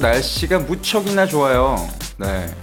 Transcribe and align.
날씨가 0.00 0.60
무척이나 0.60 1.26
좋아요. 1.26 1.76
네. 2.18 2.54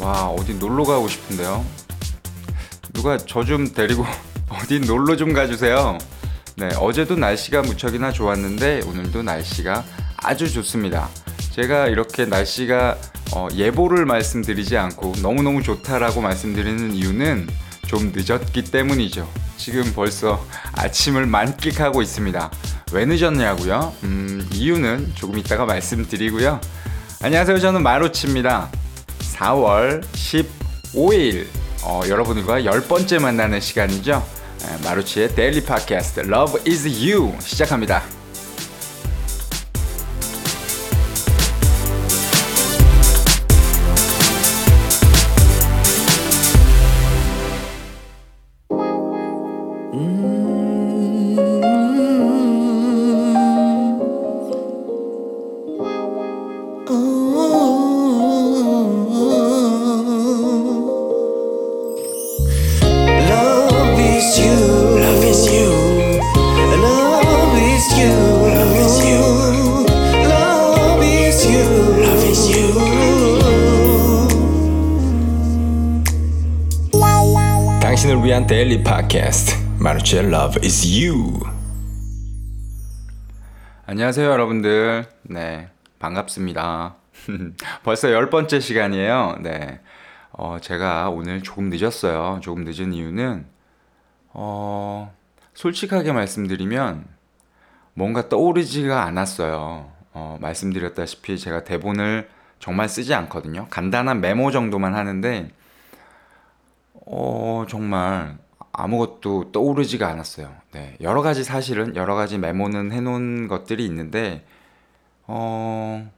와, 0.00 0.26
어디 0.28 0.54
놀러 0.54 0.84
가고 0.84 1.08
싶은데요. 1.08 1.64
누가 2.92 3.16
저 3.16 3.44
좀 3.44 3.72
데리고 3.72 4.04
어디 4.48 4.80
놀러 4.80 5.16
좀 5.16 5.32
가주세요. 5.32 5.98
네, 6.56 6.68
어제도 6.78 7.16
날씨가 7.16 7.62
무척이나 7.62 8.12
좋았는데 8.12 8.82
오늘도 8.86 9.22
날씨가 9.22 9.84
아주 10.18 10.50
좋습니다. 10.52 11.08
제가 11.52 11.88
이렇게 11.88 12.24
날씨가 12.26 12.96
어, 13.34 13.48
예보를 13.52 14.04
말씀드리지 14.04 14.76
않고 14.76 15.14
너무너무 15.22 15.62
좋다라고 15.62 16.20
말씀드리는 16.20 16.94
이유는 16.94 17.48
좀 17.86 18.12
늦었기 18.14 18.64
때문이죠. 18.64 19.28
지금 19.56 19.92
벌써 19.94 20.44
아침을 20.74 21.26
만끽하고 21.26 22.02
있습니다. 22.02 22.50
왜 22.92 23.06
늦었냐고요? 23.06 23.94
음, 24.04 24.46
이유는 24.52 25.12
조금 25.14 25.38
이따가 25.38 25.64
말씀드리고요. 25.64 26.60
안녕하세요. 27.22 27.58
저는 27.58 27.82
마루치입니다. 27.82 28.70
4월 29.34 30.02
15일 30.12 31.46
어, 31.84 32.02
여러분들과 32.06 32.64
열 32.64 32.82
번째 32.82 33.18
만나는 33.18 33.60
시간이죠. 33.60 34.22
에, 34.62 34.84
마루치의 34.84 35.34
데일리 35.34 35.64
팟캐스트 35.64 36.20
Love 36.20 36.60
is 36.70 36.86
You 36.86 37.32
시작합니다. 37.40 38.02
Love 49.92 50.41
팟캐스트 79.12 79.56
마루치의 79.78 80.24
Love 80.24 80.64
is 80.64 80.86
you. 80.86 81.38
안녕하세요, 83.84 84.26
여러분들. 84.26 85.04
네, 85.24 85.68
반갑습니다. 85.98 86.94
벌써 87.84 88.10
열 88.10 88.30
번째 88.30 88.58
시간이에요. 88.58 89.36
네. 89.42 89.80
어, 90.30 90.56
제가 90.62 91.10
오늘 91.10 91.42
조금 91.42 91.68
늦었어요. 91.68 92.40
조금 92.40 92.64
늦은 92.64 92.94
이유는, 92.94 93.44
어, 94.30 95.14
솔직하게 95.52 96.12
말씀드리면, 96.12 97.04
뭔가 97.92 98.30
떠오르지가 98.30 99.02
않았어요. 99.02 99.92
어, 100.14 100.38
말씀드렸다시피 100.40 101.38
제가 101.38 101.64
대본을 101.64 102.30
정말 102.60 102.88
쓰지 102.88 103.12
않거든요. 103.12 103.66
간단한 103.68 104.22
메모 104.22 104.50
정도만 104.50 104.94
하는데, 104.94 105.50
어, 107.04 107.66
정말 107.68 108.38
아무것도 108.72 109.52
떠오르지가 109.52 110.08
않았어요. 110.08 110.50
네. 110.72 110.96
여러 111.00 111.22
가지 111.22 111.44
사실은, 111.44 111.94
여러 111.94 112.14
가지 112.14 112.38
메모는 112.38 112.92
해놓은 112.92 113.48
것들이 113.48 113.84
있는데, 113.84 114.46
어, 115.26 116.10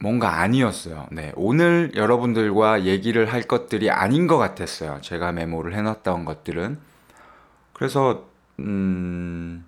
뭔가 0.00 0.40
아니었어요. 0.40 1.08
네. 1.10 1.32
오늘 1.34 1.92
여러분들과 1.94 2.84
얘기를 2.84 3.30
할 3.32 3.42
것들이 3.42 3.90
아닌 3.90 4.26
것 4.26 4.38
같았어요. 4.38 4.98
제가 5.02 5.32
메모를 5.32 5.74
해놨던 5.74 6.24
것들은. 6.24 6.78
그래서, 7.72 8.28
음, 8.60 9.66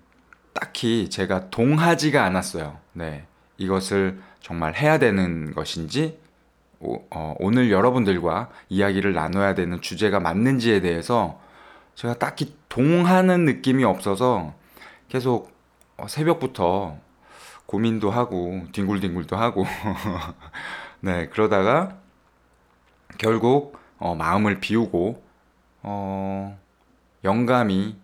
딱히 0.53 1.09
제가 1.09 1.49
동하지가 1.49 2.23
않았어요. 2.23 2.77
네. 2.93 3.25
이것을 3.57 4.21
정말 4.39 4.75
해야 4.75 4.97
되는 4.97 5.53
것인지, 5.53 6.19
오, 6.83 7.01
어, 7.11 7.33
오늘 7.39 7.71
여러분들과 7.71 8.49
이야기를 8.67 9.13
나눠야 9.13 9.55
되는 9.55 9.79
주제가 9.79 10.19
맞는지에 10.19 10.81
대해서 10.81 11.39
제가 11.95 12.15
딱히 12.15 12.53
동하는 12.67 13.45
느낌이 13.45 13.85
없어서 13.85 14.53
계속 15.07 15.53
어, 15.95 16.07
새벽부터 16.07 16.97
고민도 17.65 18.11
하고 18.11 18.65
뒹굴뒹굴도 18.73 19.37
하고 19.37 19.65
네 20.99 21.27
그러다가 21.29 21.97
결국 23.17 23.79
어, 23.97 24.13
마음을 24.15 24.59
비우고 24.59 25.23
어, 25.83 26.59
영감이 27.23 27.95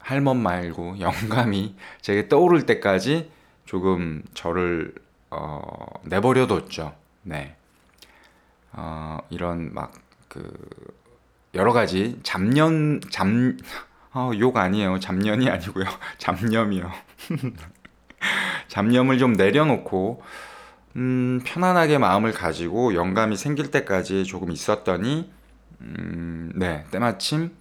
할것 0.00 0.36
말고 0.36 0.98
영감이 0.98 1.76
제게 2.00 2.28
떠오를 2.28 2.66
때까지 2.66 3.30
조금 3.66 4.24
저를 4.34 4.94
어, 5.30 5.68
내버려뒀죠. 6.04 6.94
네. 7.22 7.57
어, 8.78 9.18
이런 9.30 9.74
막 9.74 10.08
그 10.28 10.52
여러 11.54 11.72
가지 11.72 12.20
잡년 12.22 13.00
잡 13.10 13.26
어, 14.14 14.30
욕 14.38 14.56
아니에요. 14.56 15.00
잡년이 15.00 15.48
아니고요. 15.50 15.84
잡념이요. 16.18 16.90
잡념을 18.68 19.18
좀 19.18 19.32
내려놓고 19.32 20.22
음, 20.96 21.40
편안하게 21.44 21.98
마음을 21.98 22.32
가지고 22.32 22.94
영감이 22.94 23.36
생길 23.36 23.70
때까지 23.70 24.24
조금 24.24 24.50
있었더니 24.50 25.30
음, 25.80 26.52
네, 26.54 26.84
때마침 26.90 27.52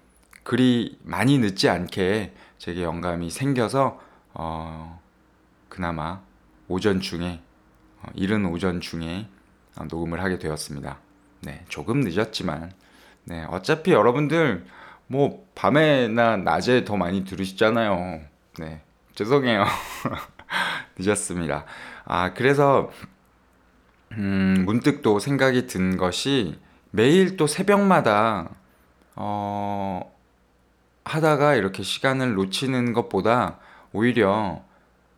그리 0.43 0.97
많이 1.03 1.37
늦지 1.37 1.69
않게 1.69 2.33
제게 2.57 2.83
영감이 2.83 3.29
생겨서 3.29 3.99
어, 4.33 5.01
그나마 5.69 6.21
오전 6.67 7.01
중에 7.01 7.41
어, 8.01 8.09
이른 8.15 8.45
오전 8.45 8.81
중에 8.81 9.27
어, 9.75 9.85
녹음을 9.89 10.21
하게 10.21 10.39
되었습니다. 10.39 10.97
네, 11.41 11.63
조금 11.69 12.01
늦었지만 12.01 12.71
네, 13.23 13.45
어차피 13.49 13.91
여러분들 13.91 14.65
뭐 15.07 15.45
밤에나 15.55 16.37
낮에 16.37 16.83
더 16.83 16.97
많이 16.97 17.23
들으시잖아요. 17.23 18.21
네, 18.59 18.81
죄송해요. 19.15 19.65
늦었습니다. 20.97 21.65
아, 22.05 22.33
그래서 22.33 22.91
음, 24.13 24.63
문득 24.65 25.01
또 25.01 25.19
생각이 25.19 25.67
든 25.67 25.97
것이 25.97 26.59
매일 26.91 27.37
또 27.37 27.47
새벽마다 27.47 28.49
어, 29.15 30.13
하다가 31.05 31.55
이렇게 31.55 31.83
시간을 31.83 32.33
놓치는 32.33 32.93
것보다 32.93 33.59
오히려 33.93 34.63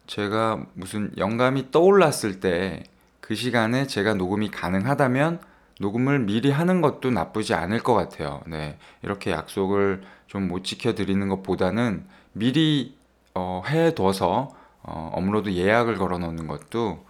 제가 0.08 0.64
무슨 0.74 1.12
영감이 1.18 1.72
떠올랐을 1.72 2.40
때 2.40 2.84
그 3.30 3.36
시간에 3.36 3.86
제가 3.86 4.16
녹음이 4.16 4.50
가능하다면 4.50 5.40
녹음을 5.80 6.20
미리 6.20 6.52
하는 6.52 6.82
것도 6.82 7.12
나쁘지 7.12 7.56
않을 7.56 7.82
것 7.84 7.96
같아요. 7.96 8.42
네. 8.48 8.78
이렇게 9.04 9.32
약속을 9.32 10.04
좀 10.28 10.48
못 10.48 10.64
지켜드리는 10.64 11.28
것보다는 11.30 12.08
미리 12.34 12.98
어, 13.36 13.64
해둬서 13.68 14.50
어, 14.84 15.12
업로드 15.16 15.52
예약을 15.52 15.98
걸어 15.98 16.20
놓는 16.20 16.48
것도 16.48 17.06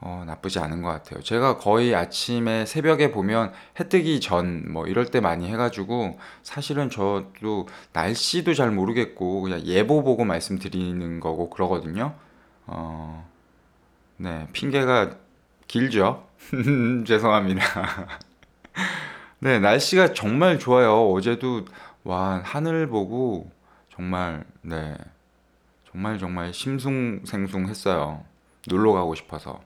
어, 0.00 0.24
나쁘지 0.26 0.58
않은 0.58 0.82
것 0.82 0.88
같아요. 0.90 1.22
제가 1.22 1.56
거의 1.58 1.94
아침에 1.94 2.66
새벽에 2.66 3.10
보면 3.12 3.52
해 3.80 3.88
뜨기 3.88 4.20
전 4.20 4.66
뭐 4.70 4.86
이럴 4.86 5.06
때 5.06 5.20
많이 5.20 5.48
해가지고 5.48 6.18
사실은 6.42 6.90
저도 6.90 7.68
날씨도 7.94 8.54
잘 8.54 8.70
모르겠고 8.72 9.42
그냥 9.42 9.62
예보 9.64 10.02
보고 10.02 10.24
말씀드리는 10.24 11.20
거고 11.20 11.50
그러거든요. 11.50 12.14
어, 12.66 13.28
네, 14.18 14.48
핑계가 14.52 15.16
길죠? 15.68 16.26
죄송합니다. 17.06 17.62
네, 19.40 19.58
날씨가 19.58 20.12
정말 20.14 20.58
좋아요. 20.58 21.10
어제도 21.12 21.64
와, 22.04 22.40
하늘 22.44 22.86
보고 22.88 23.50
정말 23.90 24.44
네, 24.62 24.96
정말 25.90 26.18
정말 26.18 26.52
심숭생숭했어요. 26.54 28.24
놀러 28.68 28.92
가고 28.92 29.14
싶어서. 29.14 29.60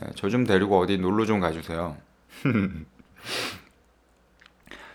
네, 0.00 0.08
저 0.16 0.28
좀 0.28 0.44
데리고 0.46 0.78
어디 0.78 0.98
놀러 0.98 1.26
좀 1.26 1.40
가주세요. 1.40 1.96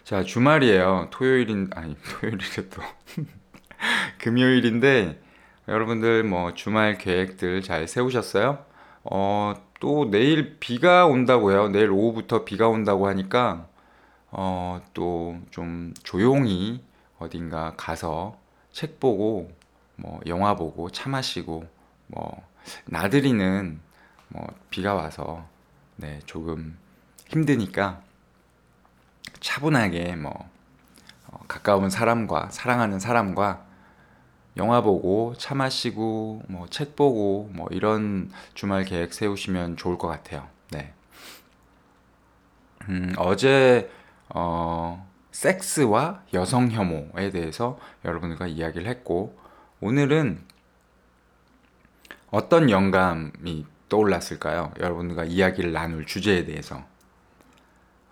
자, 0.03 0.23
주말이에요. 0.23 1.07
토요일인, 1.11 1.69
아니, 1.75 1.95
토요일이래 2.19 2.69
또. 2.69 2.81
금요일인데, 4.19 5.21
여러분들 5.67 6.23
뭐 6.23 6.53
주말 6.53 6.97
계획들 6.97 7.61
잘 7.61 7.87
세우셨어요? 7.87 8.65
어, 9.03 9.53
또 9.79 10.09
내일 10.09 10.59
비가 10.59 11.05
온다고요. 11.05 11.69
내일 11.69 11.91
오후부터 11.91 12.45
비가 12.45 12.69
온다고 12.69 13.07
하니까, 13.07 13.67
어, 14.31 14.81
또 14.93 15.37
좀 15.51 15.93
조용히 16.03 16.83
어딘가 17.19 17.73
가서 17.77 18.37
책 18.71 18.99
보고, 18.99 19.51
뭐 19.97 20.19
영화 20.27 20.55
보고, 20.55 20.89
차 20.89 21.09
마시고, 21.09 21.65
뭐 22.07 22.43
나들이는 22.85 23.79
뭐 24.29 24.47
비가 24.69 24.93
와서 24.95 25.45
네, 25.97 26.19
조금 26.25 26.77
힘드니까 27.29 28.01
차분하게 29.39 30.15
뭐 30.15 30.31
어, 31.27 31.39
가까운 31.47 31.89
사람과 31.89 32.49
사랑하는 32.51 32.99
사람과 32.99 33.65
영화 34.57 34.81
보고 34.81 35.33
차 35.37 35.55
마시고 35.55 36.43
뭐 36.47 36.67
책 36.69 36.95
보고 36.95 37.49
뭐 37.53 37.67
이런 37.71 38.31
주말 38.53 38.85
계획 38.85 39.13
세우시면 39.13 39.77
좋을 39.77 39.97
것 39.97 40.07
같아요. 40.07 40.47
네. 40.71 40.93
음, 42.89 43.13
어제 43.17 43.89
어, 44.29 45.07
섹스와 45.31 46.23
여성 46.33 46.69
혐오에 46.71 47.29
대해서 47.31 47.79
여러분들과 48.05 48.47
이야기를 48.47 48.87
했고 48.87 49.37
오늘은 49.81 50.41
어떤 52.31 52.69
영감이 52.69 53.65
떠올랐을까요? 53.89 54.73
여러분들과 54.79 55.23
이야기를 55.25 55.71
나눌 55.71 56.05
주제에 56.05 56.45
대해서 56.45 56.83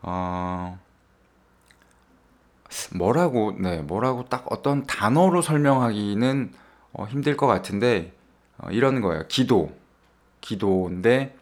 어, 0.02 0.80
뭐라고 2.94 3.54
네 3.58 3.82
뭐라고 3.82 4.26
딱 4.26 4.46
어떤 4.52 4.86
단어로 4.86 5.42
설명하기는 5.42 6.54
어, 6.94 7.06
힘들 7.06 7.38
것 7.38 7.48
같은데 7.48 8.14
어, 8.58 8.70
이런 8.72 9.02
거예요. 9.02 9.28
기도 9.28 9.76
기도인데 10.42 11.36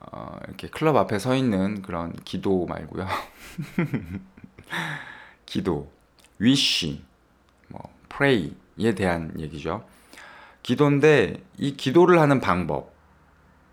어, 0.00 0.38
이렇게 0.46 0.68
클럽 0.68 0.96
앞에 0.96 1.18
서 1.18 1.34
있는 1.34 1.82
그런 1.82 2.12
기도 2.24 2.66
말고요. 2.66 3.06
기도, 5.46 5.90
wish, 6.40 7.02
뭐 7.68 7.80
pray에 8.08 8.94
대한 8.94 9.32
얘기죠. 9.38 9.84
기도인데 10.62 11.42
이 11.56 11.76
기도를 11.76 12.20
하는 12.20 12.40
방법, 12.40 12.92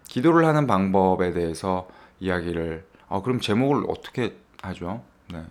기도를 0.07 0.45
하는 0.45 0.67
방법에 0.67 1.31
대해서 1.31 1.87
이야기를 2.19 2.85
아 3.09 3.21
그럼 3.21 3.39
제목을 3.39 3.85
어떻게 3.89 4.37
하죠? 4.61 5.03
네. 5.31 5.43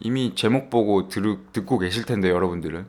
이미 0.00 0.34
제목 0.34 0.70
보고 0.70 1.08
들, 1.08 1.38
듣고 1.52 1.78
계실 1.78 2.04
텐데 2.04 2.30
여러분들은 2.30 2.86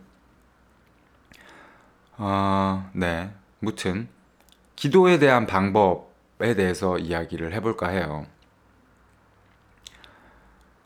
아, 2.17 2.89
네. 2.93 3.31
무튼 3.59 4.07
기도에 4.75 5.19
대한 5.19 5.45
방법에 5.47 6.55
대해서 6.55 6.97
이야기를 6.97 7.53
해볼까 7.53 7.89
해요. 7.89 8.25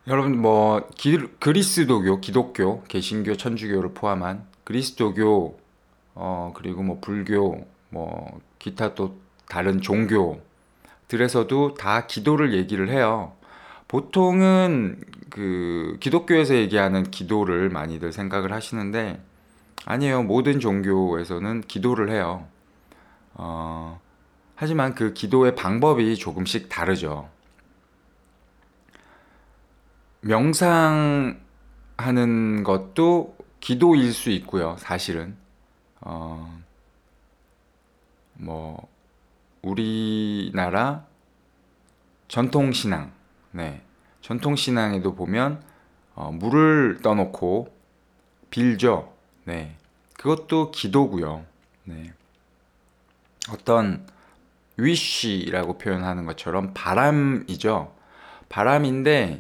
여러분 0.07 0.41
뭐 0.41 0.89
기, 0.95 1.17
그리스도교, 1.39 2.21
기독교, 2.21 2.83
개신교, 2.83 3.37
천주교를 3.37 3.93
포함한 3.93 4.47
그리스도교 4.63 5.59
어 6.15 6.53
그리고 6.55 6.83
뭐 6.83 6.99
불교 6.99 7.67
뭐 7.89 8.39
기타 8.57 8.95
또 8.95 9.19
다른 9.47 9.81
종교들에서도 9.81 11.75
다 11.75 12.07
기도를 12.07 12.53
얘기를 12.53 12.89
해요. 12.89 13.33
보통은 13.91 15.03
그 15.29 15.97
기독교에서 15.99 16.55
얘기하는 16.55 17.11
기도를 17.11 17.67
많이들 17.67 18.13
생각을 18.13 18.53
하시는데 18.53 19.21
아니에요. 19.83 20.23
모든 20.23 20.61
종교에서는 20.61 21.59
기도를 21.67 22.09
해요. 22.09 22.47
어, 23.33 23.99
하지만 24.55 24.95
그 24.95 25.11
기도의 25.11 25.55
방법이 25.55 26.15
조금씩 26.15 26.69
다르죠. 26.69 27.29
명상하는 30.21 31.43
것도 32.63 33.35
기도일 33.59 34.13
수 34.13 34.29
있고요. 34.29 34.77
사실은 34.79 35.35
어, 35.99 36.61
뭐 38.35 38.87
우리나라 39.61 41.05
전통 42.29 42.71
신앙, 42.71 43.11
네, 43.51 43.81
전통 44.21 44.55
신앙에도 44.55 45.15
보면 45.15 45.61
어, 46.15 46.31
물을 46.31 46.99
떠놓고 47.01 47.73
빌죠. 48.49 49.13
네, 49.45 49.75
그것도 50.17 50.71
기도고요. 50.71 51.45
네, 51.83 52.13
어떤 53.51 54.05
wish라고 54.79 55.77
표현하는 55.77 56.25
것처럼 56.25 56.71
바람이죠. 56.73 57.93
바람인데 58.49 59.39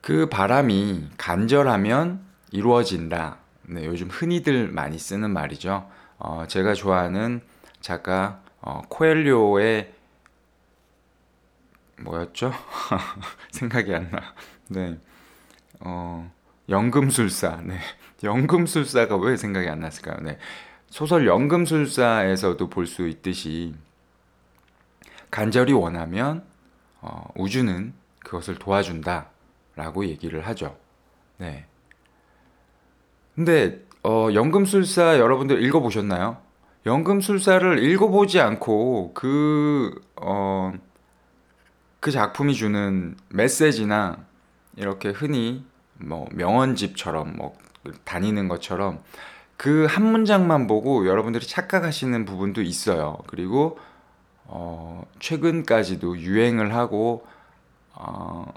그 0.00 0.28
바람이 0.28 1.10
간절하면 1.16 2.20
이루어진다. 2.52 3.38
네, 3.62 3.84
요즘 3.84 4.08
흔히들 4.08 4.68
많이 4.68 4.98
쓰는 4.98 5.30
말이죠. 5.30 5.88
어, 6.18 6.44
제가 6.48 6.74
좋아하는 6.74 7.40
작가 7.80 8.40
어, 8.60 8.82
코엘료의 8.88 9.92
뭐였죠? 12.02 12.52
생각이 13.50 13.94
안 13.94 14.10
나. 14.10 14.34
네, 14.68 14.98
어, 15.80 16.30
연금술사. 16.68 17.62
네, 17.64 17.78
연금술사가 18.22 19.16
왜 19.16 19.36
생각이 19.36 19.68
안 19.68 19.80
났을까요? 19.80 20.18
네, 20.22 20.38
소설 20.88 21.26
연금술사에서도 21.26 22.68
볼 22.68 22.86
수 22.86 23.06
있듯이 23.08 23.74
간절히 25.30 25.72
원하면 25.72 26.44
어, 27.00 27.24
우주는 27.36 27.92
그것을 28.20 28.56
도와준다 28.56 29.30
라고 29.76 30.04
얘기를 30.06 30.46
하죠. 30.48 30.76
네. 31.38 31.66
근데 33.34 33.80
어, 34.02 34.28
연금술사 34.34 35.18
여러분들 35.18 35.62
읽어보셨나요? 35.64 36.38
연금술사를 36.86 37.78
읽어보지 37.84 38.40
않고 38.40 39.12
그, 39.14 40.00
어, 40.16 40.72
그 42.00 42.10
작품이 42.10 42.54
주는 42.54 43.16
메시지나 43.28 44.18
이렇게 44.76 45.10
흔히 45.10 45.64
뭐 45.94 46.28
명언집처럼 46.32 47.36
뭐 47.36 47.56
다니는 48.04 48.48
것처럼 48.48 49.00
그 49.60 49.86
한 49.86 50.10
문장만 50.10 50.66
보고 50.66 51.06
여러분들이 51.06 51.46
착각하시는 51.46 52.24
부분도 52.24 52.62
있어요. 52.62 53.18
그리고 53.26 53.78
어, 54.46 55.04
최근까지도 55.18 56.18
유행을 56.18 56.74
하고 56.74 57.26
어, 57.92 58.50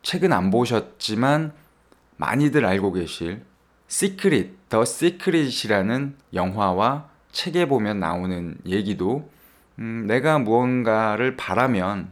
최근 0.00 0.32
안 0.32 0.50
보셨지만 0.50 1.52
많이들 2.16 2.64
알고 2.64 2.92
계실 2.92 3.44
Secret, 3.88 4.70
The 4.70 4.86
Secret이라는 4.86 6.16
영화와 6.32 7.10
책에 7.30 7.68
보면 7.68 8.00
나오는 8.00 8.56
얘기도 8.64 9.30
음, 9.80 10.06
내가 10.06 10.38
무언가를 10.38 11.36
바라면 11.36 12.10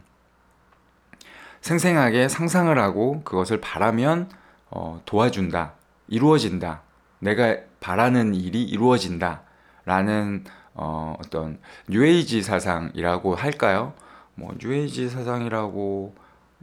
생생하게 1.61 2.27
상상을 2.27 2.77
하고 2.77 3.21
그것을 3.23 3.61
바라면 3.61 4.29
어, 4.69 5.01
도와준다, 5.05 5.73
이루어진다, 6.07 6.81
내가 7.19 7.57
바라는 7.79 8.35
일이 8.35 8.63
이루어진다, 8.63 9.41
라는 9.85 10.43
어, 10.73 11.15
어떤 11.19 11.59
뉴에이지 11.89 12.43
사상이라고 12.43 13.35
할까요? 13.35 13.93
뭐 14.35 14.55
뉴에이지 14.59 15.09
사상이라고 15.09 16.15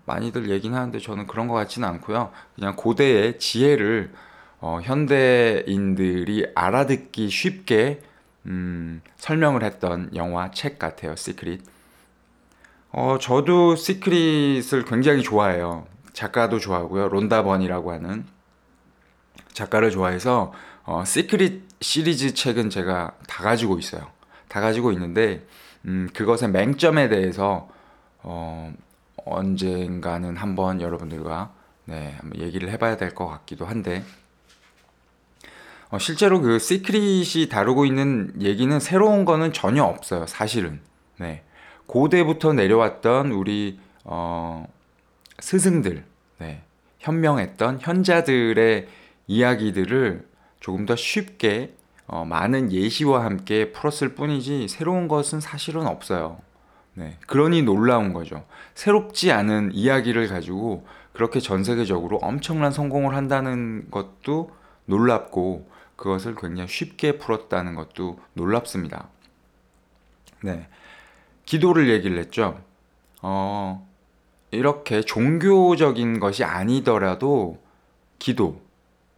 많이들 0.06 0.48
얘기는 0.48 0.76
하는데 0.76 0.98
저는 0.98 1.26
그런 1.26 1.48
것 1.48 1.54
같지는 1.54 1.86
않고요. 1.88 2.30
그냥 2.54 2.74
고대의 2.76 3.38
지혜를 3.38 4.12
어, 4.60 4.80
현대인들이 4.82 6.50
알아듣기 6.54 7.28
쉽게 7.28 8.00
음, 8.46 9.02
설명을 9.16 9.62
했던 9.62 10.10
영화 10.14 10.50
책 10.50 10.78
같아요. 10.78 11.14
Secret. 11.14 11.62
어, 12.90 13.18
저도 13.20 13.76
Secret을 13.76 14.84
굉장히 14.86 15.22
좋아해요. 15.22 15.86
작가도 16.12 16.58
좋아하고요. 16.58 17.08
론다 17.08 17.42
번이라고 17.44 17.92
하는 17.92 18.26
작가를 19.52 19.90
좋아해서 19.90 20.52
어, 20.84 21.04
Secret 21.04 21.68
시리즈 21.80 22.34
책은 22.34 22.70
제가 22.70 23.12
다 23.26 23.42
가지고 23.44 23.78
있어요. 23.78 24.06
다 24.48 24.60
가지고 24.60 24.90
있는데 24.92 25.46
음, 25.84 26.08
그것의 26.14 26.50
맹점에 26.50 27.08
대해서 27.08 27.68
어, 28.22 28.72
언젠가는 29.24 30.36
한번 30.36 30.80
여러분들과 30.80 31.52
네, 31.84 32.14
한번 32.18 32.40
얘기를 32.40 32.70
해봐야 32.70 32.96
될 32.96 33.14
것 33.14 33.26
같기도 33.28 33.66
한데 33.66 34.02
어, 35.90 35.98
실제로 35.98 36.40
그 36.40 36.58
Secret이 36.58 37.48
다루고 37.48 37.84
있는 37.86 38.32
얘기는 38.40 38.78
새로운 38.80 39.24
거는 39.24 39.52
전혀 39.52 39.84
없어요. 39.84 40.26
사실은 40.26 40.80
네, 41.18 41.44
고대부터 41.88 42.52
내려왔던 42.52 43.32
우리 43.32 43.80
어, 44.04 44.68
스승들, 45.40 46.04
네, 46.38 46.62
현명했던 47.00 47.80
현자들의 47.80 48.86
이야기들을 49.26 50.28
조금 50.60 50.86
더 50.86 50.94
쉽게 50.94 51.74
어, 52.06 52.24
많은 52.24 52.72
예시와 52.72 53.24
함께 53.24 53.72
풀었을 53.72 54.14
뿐이지 54.14 54.68
새로운 54.68 55.08
것은 55.08 55.40
사실은 55.40 55.86
없어요. 55.86 56.38
네, 56.94 57.16
그러니 57.26 57.62
놀라운 57.62 58.12
거죠. 58.12 58.44
새롭지 58.74 59.32
않은 59.32 59.70
이야기를 59.72 60.28
가지고 60.28 60.86
그렇게 61.12 61.40
전 61.40 61.64
세계적으로 61.64 62.18
엄청난 62.18 62.70
성공을 62.70 63.14
한다는 63.14 63.90
것도 63.90 64.50
놀랍고 64.84 65.68
그것을 65.96 66.34
굉장히 66.34 66.68
쉽게 66.68 67.18
풀었다는 67.18 67.74
것도 67.74 68.20
놀랍습니다. 68.34 69.08
네. 70.42 70.68
기도를 71.48 71.88
얘기를 71.88 72.18
했죠. 72.18 72.62
어, 73.22 73.88
이렇게 74.50 75.00
종교적인 75.00 76.20
것이 76.20 76.44
아니더라도 76.44 77.58
기도, 78.18 78.60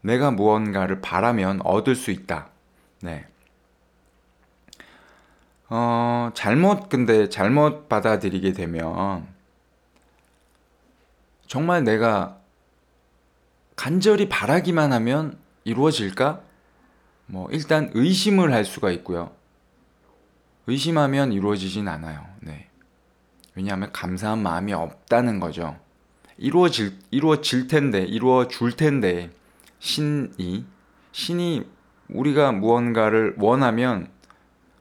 내가 0.01 0.31
무언가를 0.31 1.01
바라면 1.01 1.61
얻을 1.63 1.97
수 1.97 2.13
있다. 2.13 2.51
네. 3.03 3.27
어, 5.71 6.31
잘못, 6.33 6.89
근데 6.89 7.29
잘못 7.29 7.89
받아들이게 7.89 8.53
되면 8.53 9.27
정말 11.49 11.83
내가 11.83 12.39
간절히 13.75 14.29
바라기만 14.29 14.93
하면 14.93 15.37
이루어질까? 15.65 16.43
뭐, 17.27 17.49
일단 17.51 17.91
의심을 17.93 18.53
할 18.53 18.65
수가 18.65 18.93
있고요. 18.93 19.33
의심하면 20.67 21.33
이루어지진 21.33 21.89
않아요. 21.89 22.27
네. 22.41 22.69
왜냐하면 23.55 23.93
감사한 23.93 24.43
마음이 24.43 24.73
없다는 24.73 25.41
거죠. 25.41 25.77
이루어질, 26.39 26.99
이루어질 27.11 27.67
텐데, 27.67 28.01
이루어 28.01 28.49
줄 28.49 28.73
텐데, 28.73 29.31
신이, 29.79 30.65
신이 31.13 31.67
우리가 32.09 32.53
무언가를 32.53 33.35
원하면, 33.39 34.09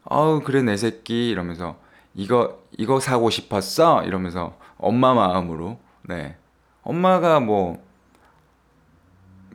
아우, 0.05 0.41
그래, 0.41 0.61
내 0.61 0.77
새끼, 0.77 1.29
이러면서, 1.29 1.77
이거, 2.13 2.63
이거 2.77 2.99
사고 2.99 3.29
싶었어? 3.29 4.03
이러면서, 4.03 4.57
엄마 4.77 5.13
마음으로, 5.13 5.79
네. 6.03 6.37
엄마가 6.83 7.41
뭐, 7.41 7.83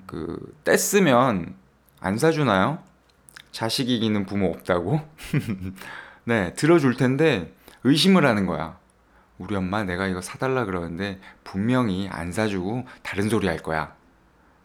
그, 0.07 0.55
떼쓰면 0.65 1.55
안 2.01 2.19
사주나요? 2.19 2.81
자식 3.51 3.89
이기는 3.89 4.27
부모 4.27 4.49
없다고? 4.51 5.01
네, 6.25 6.55
들어줄 6.55 6.97
텐데 6.97 7.53
의심을 7.85 8.25
하는 8.25 8.47
거야. 8.47 8.79
우리 9.39 9.57
엄마 9.57 9.85
내가 9.85 10.07
이거 10.07 10.21
사달라 10.21 10.65
그러는데 10.65 11.21
분명히 11.43 12.09
안 12.11 12.33
사주고 12.33 12.87
다른 13.03 13.29
소리 13.29 13.47
할 13.47 13.59
거야. 13.59 13.95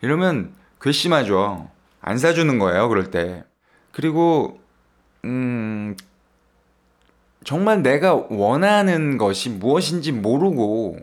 이러면 0.01 0.54
괘씸하죠. 0.82 1.70
안 2.01 2.18
사주는 2.18 2.58
거예요, 2.60 2.88
그럴 2.88 3.12
때. 3.12 3.44
그리고, 3.92 4.62
음, 5.25 5.98
정말 7.44 7.82
내가 7.82 8.13
원하는 8.13 9.18
것이 9.18 9.50
무엇인지 9.50 10.12
모르고 10.12 11.00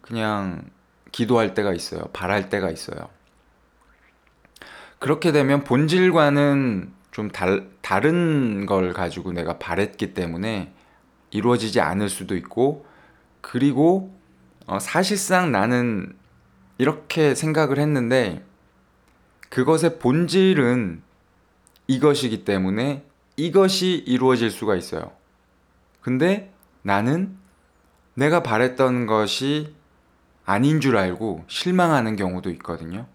그냥 0.00 0.62
기도할 1.10 1.54
때가 1.54 1.72
있어요. 1.72 2.04
바랄 2.12 2.48
때가 2.48 2.70
있어요. 2.70 3.08
그렇게 4.98 5.32
되면 5.32 5.64
본질과는 5.64 6.92
좀 7.14 7.30
달, 7.30 7.70
다른 7.80 8.66
걸 8.66 8.92
가지고 8.92 9.32
내가 9.32 9.56
바랬기 9.56 10.14
때문에 10.14 10.72
이루어지지 11.30 11.80
않을 11.80 12.08
수도 12.08 12.34
있고, 12.36 12.84
그리고 13.40 14.12
어, 14.66 14.80
사실상 14.80 15.52
나는 15.52 16.16
이렇게 16.76 17.36
생각을 17.36 17.78
했는데, 17.78 18.44
그것의 19.48 20.00
본질은 20.00 21.02
이것이기 21.86 22.44
때문에 22.44 23.04
이것이 23.36 24.02
이루어질 24.08 24.50
수가 24.50 24.74
있어요. 24.74 25.12
근데 26.00 26.52
나는 26.82 27.36
내가 28.14 28.42
바랬던 28.42 29.06
것이 29.06 29.72
아닌 30.44 30.80
줄 30.80 30.96
알고 30.96 31.44
실망하는 31.46 32.16
경우도 32.16 32.50
있거든요. 32.50 33.06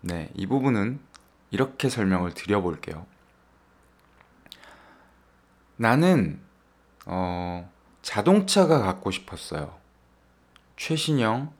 네, 0.00 0.30
이 0.34 0.46
부분은 0.46 0.98
이렇게 1.50 1.90
설명을 1.90 2.32
드려볼게요. 2.32 3.04
나는 5.76 6.40
어, 7.06 7.70
자동차가 8.02 8.80
갖고 8.80 9.10
싶었어요. 9.10 9.76
최신형 10.76 11.52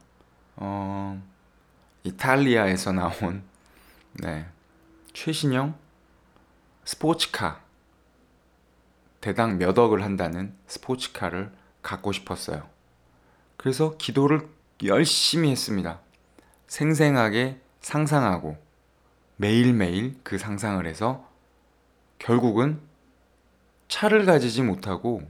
어, 0.56 1.23
이탈리아에서 2.04 2.92
나온 2.92 3.42
네, 4.14 4.47
최신형 5.12 5.75
스포츠카 6.85 7.61
대당 9.21 9.59
몇 9.59 9.78
억을 9.78 10.02
한다는 10.02 10.54
스포츠카를 10.66 11.50
갖고 11.83 12.12
싶었어요. 12.12 12.68
그래서 13.56 13.97
기도를 13.97 14.49
열심히 14.85 15.50
했습니다. 15.50 16.00
생생하게 16.66 17.61
상상하고 17.80 18.59
매일매일 19.37 20.18
그 20.23 20.38
상상을 20.38 20.85
해서 20.87 21.28
결국은 22.18 22.80
차를 23.94 24.24
가지지 24.24 24.60
못하고 24.60 25.22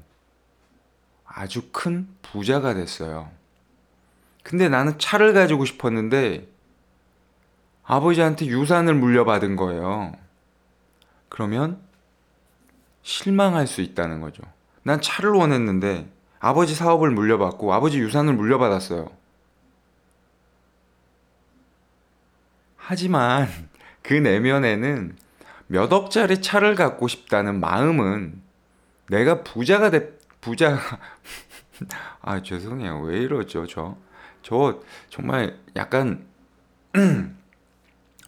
아주 1.26 1.68
큰 1.70 2.08
부자가 2.22 2.72
됐어요. 2.72 3.30
근데 4.42 4.70
나는 4.70 4.98
차를 4.98 5.34
가지고 5.34 5.66
싶었는데 5.66 6.48
아버지한테 7.82 8.46
유산을 8.46 8.94
물려받은 8.94 9.56
거예요. 9.56 10.14
그러면 11.28 11.78
실망할 13.02 13.66
수 13.66 13.82
있다는 13.82 14.22
거죠. 14.22 14.42
난 14.82 14.98
차를 14.98 15.32
원했는데 15.32 16.10
아버지 16.40 16.74
사업을 16.74 17.10
물려받고 17.10 17.70
아버지 17.74 17.98
유산을 17.98 18.32
물려받았어요. 18.32 19.10
하지만 22.78 23.46
그 24.00 24.14
내면에는 24.14 25.18
몇 25.66 25.92
억짜리 25.92 26.40
차를 26.40 26.76
갖고 26.76 27.08
싶다는 27.08 27.60
마음은 27.60 28.43
내가 29.08 29.42
부자가 29.42 29.90
돼 29.90 30.18
부자가 30.40 30.78
아 32.22 32.42
죄송해요 32.42 33.00
왜 33.00 33.18
이러죠 33.18 33.66
저 33.66 34.04
저 34.44 34.80
정말 35.08 35.58
약간 35.74 36.26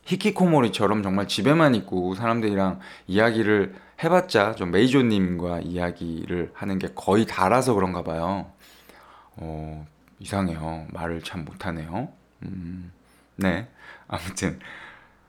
히키코모리처럼 0.07 1.03
정말 1.03 1.29
집에만 1.29 1.75
있고 1.77 2.15
사람들이랑 2.15 2.81
이야기를 3.07 3.75
해봤자 4.03 4.55
좀 4.55 4.71
메이조님과 4.71 5.61
이야기를 5.61 6.53
하는 6.55 6.79
게 6.79 6.89
거의 6.95 7.27
다라서 7.27 7.75
그런가 7.75 8.03
봐요. 8.03 8.51
어, 9.37 9.87
이상해요. 10.19 10.87
말을 10.93 11.23
참 11.23 11.45
못하네요. 11.45 12.09
음, 12.45 12.93
네. 13.37 13.69
아무튼 14.09 14.59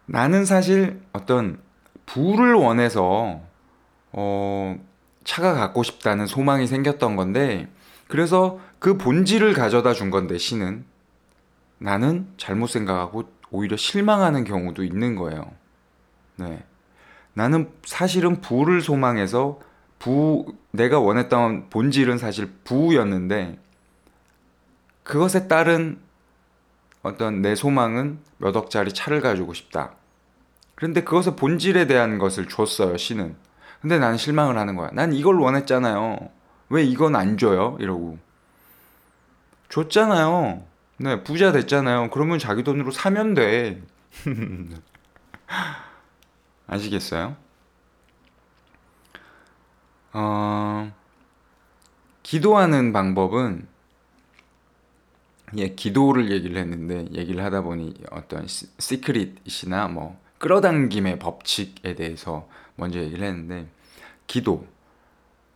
나는 0.05 0.45
사실 0.45 1.01
어떤 1.11 1.59
부를 2.05 2.53
원해서 2.53 3.41
어, 4.13 4.79
차가 5.27 5.53
갖고 5.53 5.83
싶다는 5.83 6.25
소망이 6.25 6.67
생겼던 6.67 7.17
건데 7.17 7.67
그래서 8.07 8.61
그 8.79 8.97
본질을 8.97 9.53
가져다 9.53 9.93
준 9.93 10.09
건데 10.09 10.37
신은 10.37 10.85
나는 11.79 12.27
잘못 12.37 12.67
생각하고 12.67 13.29
오히려 13.51 13.75
실망하는 13.75 14.45
경우도 14.45 14.85
있는 14.85 15.15
거예요. 15.15 15.51
네. 16.37 16.63
나는 17.33 17.69
사실은 17.83 18.39
부를 18.39 18.81
소망해서 18.81 19.59
부 19.99 20.55
내가 20.71 20.99
원했던 20.99 21.69
본질은 21.69 22.17
사실 22.17 22.49
부였는데 22.63 23.59
그것에 25.03 25.49
따른 25.49 25.99
어떤 27.03 27.41
내 27.41 27.53
소망은 27.53 28.19
몇 28.37 28.55
억짜리 28.55 28.93
차를 28.93 29.19
가지고 29.19 29.53
싶다. 29.53 29.91
그런데 30.75 31.03
그것의 31.03 31.35
본질에 31.35 31.85
대한 31.85 32.17
것을 32.17 32.47
줬어요, 32.47 32.95
신은. 32.95 33.46
근데 33.81 33.99
나는 33.99 34.17
실망을 34.17 34.57
하는 34.57 34.75
거야. 34.75 34.89
난 34.93 35.13
이걸 35.13 35.35
원했잖아요. 35.39 36.17
왜 36.69 36.83
이건 36.83 37.15
안 37.15 37.37
줘요? 37.37 37.77
이러고. 37.79 38.17
줬잖아요. 39.69 40.63
네, 40.97 41.23
부자 41.23 41.51
됐잖아요. 41.51 42.09
그러면 42.09 42.39
자기 42.39 42.63
돈으로 42.63 42.91
사면 42.91 43.33
돼. 43.33 43.81
아시겠어요? 46.67 47.35
어, 50.13 50.91
기도하는 52.23 52.93
방법은 52.93 53.67
예, 55.57 55.69
기도를 55.75 56.31
얘기를 56.31 56.57
했는데 56.57 57.07
얘기를 57.13 57.43
하다 57.43 57.61
보니 57.61 57.93
어떤 58.11 58.47
시- 58.47 58.67
Secret이나 58.79 59.87
뭐 59.87 60.19
끌어당김의 60.39 61.19
법칙에 61.19 61.95
대해서 61.95 62.47
먼저 62.75 62.99
얘기를 62.99 63.25
했는데 63.25 63.67
기도 64.27 64.67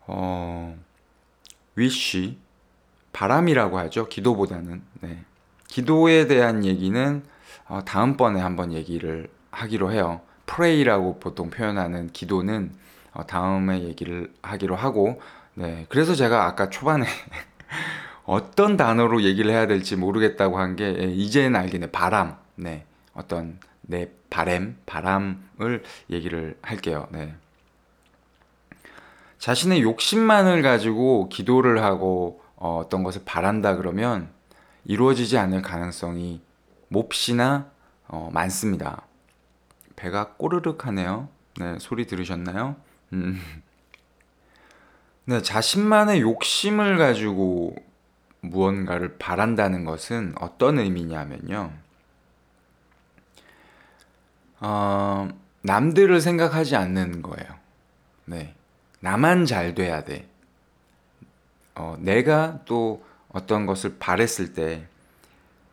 어 0.08 0.76
위시 1.76 2.38
바람이라고 3.14 3.78
하죠. 3.80 4.08
기도보다는 4.08 4.82
네. 5.02 5.24
기도에 5.68 6.28
대한 6.28 6.66
얘기는 6.66 7.24
어, 7.68 7.84
다음번에 7.86 8.42
한번 8.42 8.74
얘기를 8.74 9.30
하기로 9.52 9.92
해요. 9.92 10.22
pray라고 10.46 11.20
보통 11.20 11.50
표현하는 11.50 12.12
기도는 12.12 12.74
어, 13.14 13.26
다음에 13.26 13.82
얘기를 13.84 14.34
하기로 14.42 14.76
하고 14.76 15.22
네. 15.54 15.86
그래서 15.90 16.16
제가 16.16 16.46
아까 16.46 16.70
초반에 16.70 17.06
어떤 18.26 18.78
단어로 18.78 19.24
얘기를 19.24 19.52
해야 19.52 19.68
될지 19.68 19.96
모르겠다고 19.96 20.58
한 20.60 20.76
게 20.76 20.90
이제는 20.92 21.60
알겠네. 21.60 21.92
바람. 21.92 22.38
네. 22.56 22.86
어떤 23.14 23.60
내 23.82 24.10
바램, 24.30 24.78
바람을 24.86 25.84
얘기를 26.10 26.58
할게요. 26.62 27.08
네. 27.12 27.36
자신의 29.40 29.82
욕심만을 29.82 30.62
가지고 30.62 31.28
기도를 31.30 31.84
하고 31.84 32.42
어, 32.56 32.78
어떤 32.78 33.04
것을 33.04 33.24
바란다 33.26 33.76
그러면 33.76 34.30
이루어지지 34.86 35.38
않을 35.38 35.62
가능성이 35.62 36.42
몹시나 36.90 37.72
어, 38.08 38.30
많습니다. 38.34 39.04
배가 39.96 40.34
꼬르륵 40.38 40.86
하네요. 40.88 41.30
네, 41.60 41.78
소리 41.80 42.06
들으셨나요? 42.06 42.76
음. 43.14 43.40
네, 45.26 45.42
자신만의 45.42 46.22
욕심을 46.22 46.98
가지고 46.98 47.76
무언가를 48.42 49.18
바란다는 49.18 49.86
것은 49.86 50.34
어떤 50.40 50.80
의미냐면요. 50.80 51.72
어, 54.62 55.28
남들을 55.64 56.22
생각하지 56.22 56.76
않는 56.76 57.22
거예요. 57.22 57.50
네. 58.26 58.56
나만 59.00 59.46
잘 59.46 59.76
돼야 59.76 60.04
돼. 60.04 60.30
어, 61.76 61.98
내가 62.00 62.60
또 62.66 63.04
어떤 63.30 63.66
것을 63.66 63.98
바랬을 63.98 64.54
때, 64.54 64.88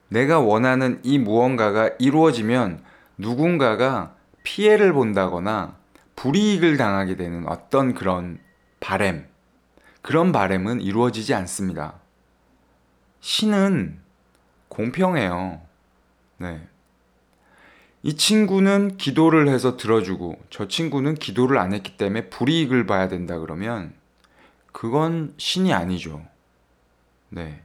내가 0.09 0.41
원하는 0.41 1.01
이 1.03 1.19
무언가가 1.19 1.91
이루어지면 1.99 2.83
누군가가 3.19 4.15
피해를 4.43 4.95
본다거나 4.95 5.77
불이익을 6.17 6.79
당하게 6.79 7.17
되는 7.17 7.47
어떤 7.47 7.95
그런 7.95 8.39
바램, 8.81 9.27
그런 10.01 10.33
바램은 10.33 10.81
이루어지지 10.81 11.35
않습니다. 11.35 11.95
신은 13.21 14.01
공평해요. 14.69 15.61
네. 16.39 16.67
이 18.03 18.15
친구는 18.15 18.97
기도를 18.97 19.49
해서 19.49 19.77
들어주고 19.77 20.41
저 20.51 20.69
친구는 20.69 21.15
기도를 21.15 21.59
안 21.59 21.73
했기 21.73 21.97
때문에 21.97 22.29
불이익을 22.29 22.87
봐야 22.87 23.09
된다 23.09 23.39
그러면 23.39 23.93
그건 24.73 25.35
신이 25.37 25.73
아니죠. 25.73 26.25
네. 27.29 27.63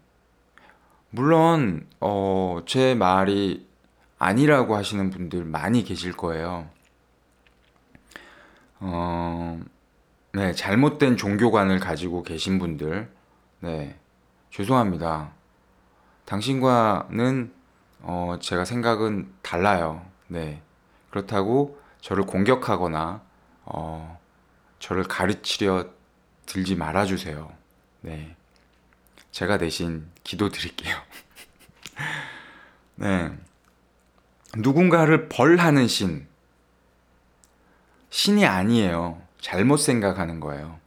물론 1.12 1.86
어, 2.00 2.62
제 2.66 2.96
말이 2.96 3.68
아니라고 4.18 4.76
하시는 4.76 5.10
분들 5.10 5.46
많이 5.46 5.84
계실 5.84 6.14
거예요. 6.14 6.68
어, 8.80 9.62
네, 10.34 10.54
잘못된 10.54 11.16
종교관을 11.16 11.80
가지고 11.80 12.24
계신 12.24 12.58
분들, 12.58 13.10
네, 13.60 14.00
죄송합니다. 14.50 15.32
당신과는 16.26 17.54
어, 18.02 18.38
제가 18.42 18.66
생각은 18.66 19.32
달라요. 19.42 20.13
네. 20.34 20.64
그렇다고 21.12 21.80
저를 22.02 22.26
공격하거나 22.26 23.22
어, 23.66 24.20
저를 24.80 25.04
가르치려 25.04 25.86
들지 26.48 26.76
말아 26.76 27.06
주세요. 27.06 27.54
네. 28.02 28.36
제가 29.30 29.60
대신 29.60 30.08
기도 30.24 30.50
드릴게요. 30.50 30.96
네. 32.96 33.32
누군가를 34.58 35.30
벌하는 35.30 35.88
신. 35.88 36.26
신이 38.10 38.48
아니에요. 38.48 39.22
잘못 39.40 39.78
생각하는 39.78 40.40
거예요. 40.40 40.80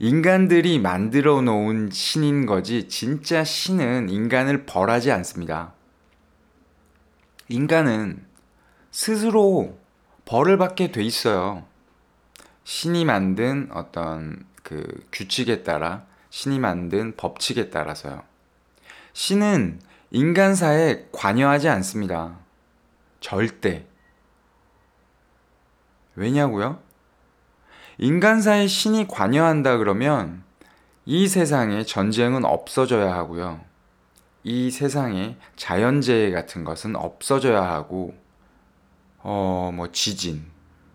인간들이 0.00 0.80
만들어 0.80 1.40
놓은 1.42 1.90
신인 1.92 2.44
거지, 2.44 2.88
진짜 2.88 3.44
신은 3.44 4.08
인간을 4.08 4.66
벌하지 4.66 5.12
않습니다. 5.12 5.74
인간은 7.48 8.29
스스로 8.90 9.78
벌을 10.24 10.58
받게 10.58 10.92
돼 10.92 11.02
있어요. 11.02 11.64
신이 12.64 13.04
만든 13.04 13.68
어떤 13.72 14.46
그 14.62 15.06
규칙에 15.12 15.62
따라, 15.62 16.04
신이 16.30 16.58
만든 16.58 17.16
법칙에 17.16 17.70
따라서요. 17.70 18.22
신은 19.12 19.80
인간사에 20.10 21.08
관여하지 21.12 21.68
않습니다. 21.68 22.36
절대. 23.20 23.86
왜냐고요? 26.14 26.80
인간사에 27.98 28.66
신이 28.66 29.08
관여한다 29.08 29.76
그러면 29.76 30.42
이 31.04 31.28
세상에 31.28 31.84
전쟁은 31.84 32.44
없어져야 32.44 33.14
하고요. 33.14 33.60
이 34.42 34.70
세상에 34.70 35.36
자연재해 35.56 36.30
같은 36.30 36.64
것은 36.64 36.96
없어져야 36.96 37.62
하고, 37.62 38.14
어, 39.22 39.70
뭐 39.74 39.90
지진, 39.92 40.46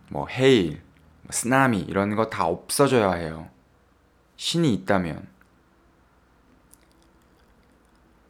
뭐 0.09 0.27
해일, 0.27 0.81
뭐 1.21 1.31
쓰나미 1.31 1.79
이런 1.81 2.15
거 2.15 2.29
다 2.29 2.45
없어져야 2.45 3.13
해요. 3.13 3.49
신이 4.37 4.73
있다면. 4.73 5.27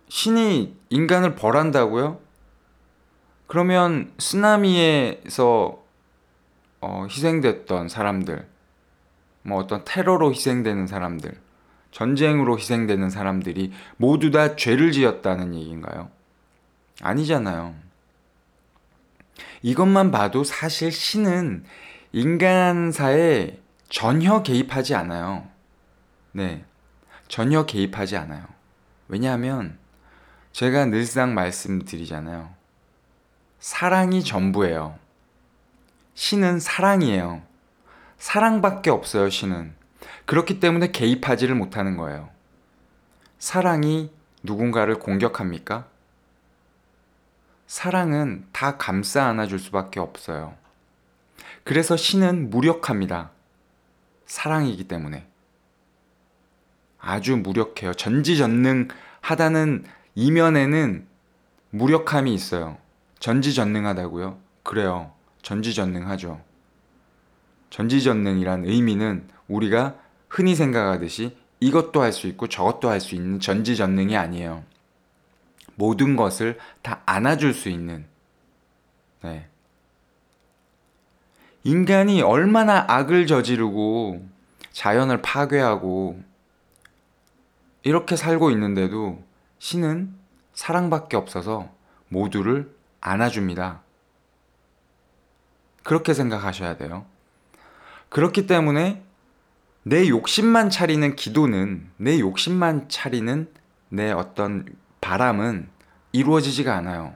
신이 0.09 0.77
인간을 0.89 1.35
벌한다고요? 1.35 2.19
그러면 3.47 4.13
쓰나미에서 4.17 5.83
어, 6.81 7.07
희생됐던 7.09 7.89
사람들, 7.89 8.47
뭐 9.43 9.59
어떤 9.59 9.83
테러로 9.85 10.31
희생되는 10.31 10.87
사람들, 10.87 11.39
전쟁으로 11.91 12.57
희생되는 12.57 13.09
사람들이 13.09 13.71
모두 13.97 14.29
다 14.31 14.55
죄를 14.55 14.91
지었다는 14.91 15.55
얘기인가요? 15.55 16.09
아니잖아요. 17.01 17.75
이것만 19.65 20.11
봐도 20.11 20.43
사실 20.43 20.91
신은 20.91 21.65
인간사에 22.11 23.57
전혀 23.89 24.43
개입하지 24.43 24.93
않아요. 24.93 25.47
네. 26.33 26.63
전혀 27.27 27.65
개입하지 27.65 28.15
않아요. 28.15 28.45
왜냐하면 29.07 29.79
제가 30.51 30.85
늘상 30.85 31.33
말씀드리잖아요. 31.33 32.53
사랑이 33.57 34.23
전부예요. 34.23 34.99
신은 36.13 36.59
사랑이에요. 36.59 37.41
사랑밖에 38.19 38.91
없어요, 38.91 39.31
신은. 39.31 39.73
그렇기 40.27 40.59
때문에 40.59 40.91
개입하지를 40.91 41.55
못하는 41.55 41.97
거예요. 41.97 42.29
사랑이 43.39 44.11
누군가를 44.43 44.99
공격합니까? 44.99 45.87
사랑은 47.67 48.45
다 48.51 48.77
감싸 48.77 49.25
안아줄 49.25 49.59
수밖에 49.59 49.99
없어요. 49.99 50.55
그래서 51.63 51.97
신은 51.97 52.49
무력합니다. 52.49 53.31
사랑이기 54.27 54.87
때문에. 54.87 55.27
아주 56.99 57.37
무력해요. 57.37 57.93
전지전능하다는 57.93 59.85
이면에는 60.15 61.07
무력함이 61.71 62.33
있어요. 62.33 62.77
전지전능하다고요? 63.19 64.37
그래요. 64.63 65.11
전지전능하죠. 65.41 66.41
전지전능이란 67.69 68.65
의미는 68.65 69.27
우리가 69.47 69.95
흔히 70.29 70.55
생각하듯이 70.55 71.37
이것도 71.59 72.01
할 72.01 72.11
수 72.11 72.27
있고 72.27 72.47
저것도 72.47 72.89
할 72.89 72.99
수 72.99 73.15
있는 73.15 73.39
전지전능이 73.39 74.15
아니에요. 74.17 74.63
모든 75.75 76.15
것을 76.15 76.57
다 76.81 77.01
안아줄 77.05 77.53
수 77.53 77.69
있는. 77.69 78.05
네. 79.21 79.47
인간이 81.63 82.21
얼마나 82.21 82.85
악을 82.87 83.27
저지르고 83.27 84.27
자연을 84.71 85.21
파괴하고 85.21 86.21
이렇게 87.83 88.15
살고 88.15 88.51
있는데도 88.51 89.23
신은 89.59 90.13
사랑밖에 90.53 91.17
없어서 91.17 91.69
모두를 92.09 92.73
안아줍니다. 93.01 93.81
그렇게 95.83 96.13
생각하셔야 96.13 96.77
돼요. 96.77 97.05
그렇기 98.09 98.47
때문에 98.47 99.03
내 99.83 100.07
욕심만 100.07 100.69
차리는 100.69 101.15
기도는 101.15 101.89
내 101.97 102.19
욕심만 102.19 102.89
차리는 102.89 103.51
내 103.89 104.11
어떤 104.11 104.65
바람은 105.05 105.69
이루어지지가 106.13 106.75
않아요. 106.77 107.13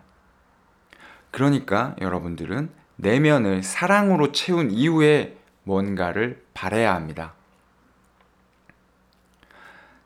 그러니까 1.32 1.96
여러분들은 2.00 2.70
내면을 2.98 3.64
사랑으로 3.64 4.32
채운 4.32 4.70
이후에 4.70 5.40
뭔가를 5.64 6.46
바래야 6.54 6.94
합니다. 6.94 7.34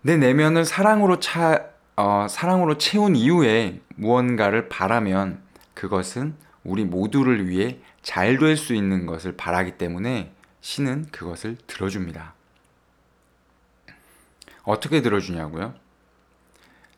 내 0.01 0.15
내면을 0.15 0.63
사랑으로 0.63 1.19
차, 1.19 1.71
어, 1.97 2.27
사랑으로 2.29 2.77
채운 2.77 3.17
이후에 3.17 3.81
무언가를 3.95 4.69
바라면 4.69 5.41
그것은 5.73 6.37
우리 6.63 6.85
모두를 6.85 7.49
위해 7.49 7.79
잘 8.01 8.37
될 8.37 8.55
수 8.55 8.73
있는 8.73 9.05
것을 9.05 9.35
바라기 9.35 9.77
때문에 9.77 10.33
신은 10.61 11.07
그것을 11.11 11.57
들어줍니다. 11.67 12.33
어떻게 14.63 15.01
들어주냐고요? 15.01 15.73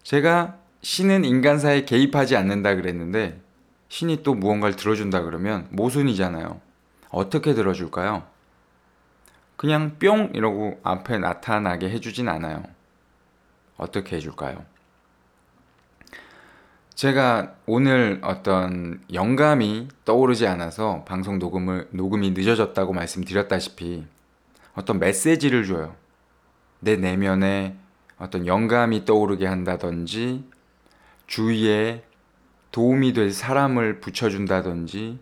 제가 0.04 0.60
신은 0.86 1.26
인간 1.26 1.58
사에 1.58 1.84
개입하지 1.84 2.36
않는다 2.36 2.76
그랬는데 2.76 3.42
신이 3.90 4.22
또 4.22 4.36
무언가를 4.36 4.76
들어준다 4.76 5.24
그러면 5.24 5.68
모순이잖아요. 5.72 6.62
어떻게 7.10 7.56
들어줄까요? 7.56 8.22
그냥 9.56 9.98
뿅 9.98 10.30
이러고 10.36 10.80
앞에 10.84 11.18
나타나게 11.18 11.90
해주진 11.90 12.30
않아요. 12.30 12.62
어떻게 13.78 14.18
해줄까요? 14.18 14.64
제가 16.94 17.56
오늘 17.66 18.20
어떤 18.22 19.02
영감이 19.12 19.88
떠오르지 20.06 20.46
않아서 20.46 21.04
방송 21.06 21.40
녹음을 21.40 21.88
녹음이 21.94 22.30
늦어졌다고 22.30 22.94
말씀드렸다시피 22.94 24.06
어떤 24.76 25.00
메시지를 25.00 25.66
줘요. 25.66 25.96
내 26.80 26.96
내면에 26.96 27.76
어떤 28.20 28.46
영감이 28.46 29.04
떠오르게 29.06 29.48
한다든지 29.48 30.54
주위에 31.28 32.04
도움이 32.72 33.14
될 33.14 33.32
사람을 33.32 34.00
붙여준다든지 34.00 35.20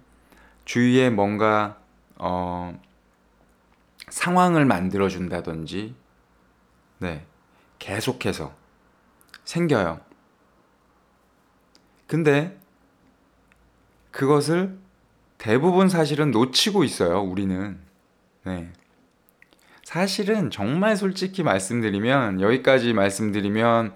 주위에 0.66 1.10
뭔가 1.10 1.78
어, 2.16 2.80
상황을 4.10 4.66
만들어준다든지 4.66 5.96
네 7.00 7.26
계속해서 7.80 8.54
생겨요. 9.44 10.00
근데 12.08 12.58
그것을 14.12 14.78
대부분 15.38 15.89
사실은 15.89 16.32
놓치고 16.32 16.84
있어요, 16.84 17.20
우리는. 17.20 17.78
네. 18.46 18.72
사실은 19.84 20.50
정말 20.50 20.96
솔직히 20.96 21.44
말씀드리면, 21.44 22.39
여기까지 22.39 22.94
말씀드리면, 22.94 23.94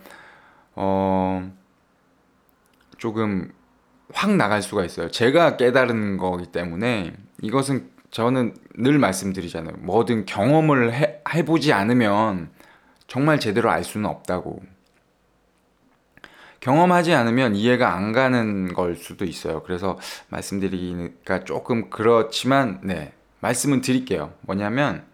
어, 0.75 1.56
조금 2.97 3.51
확 4.13 4.35
나갈 4.35 4.61
수가 4.61 4.85
있어요. 4.85 5.09
제가 5.09 5.57
깨달은 5.57 6.17
거기 6.17 6.47
때문에 6.47 7.13
이것은 7.41 7.89
저는 8.11 8.55
늘 8.75 8.99
말씀드리잖아요. 8.99 9.77
뭐든 9.79 10.25
경험을 10.25 10.93
해, 10.93 11.21
해보지 11.33 11.73
않으면 11.73 12.49
정말 13.07 13.39
제대로 13.39 13.69
알 13.69 13.83
수는 13.83 14.09
없다고. 14.09 14.61
경험하지 16.59 17.13
않으면 17.13 17.55
이해가 17.55 17.93
안 17.93 18.11
가는 18.11 18.73
걸 18.73 18.95
수도 18.95 19.25
있어요. 19.25 19.61
그래서 19.63 19.97
말씀드리기가 20.29 21.43
조금 21.43 21.89
그렇지만, 21.89 22.79
네, 22.83 23.13
말씀은 23.39 23.81
드릴게요. 23.81 24.33
뭐냐면, 24.41 25.05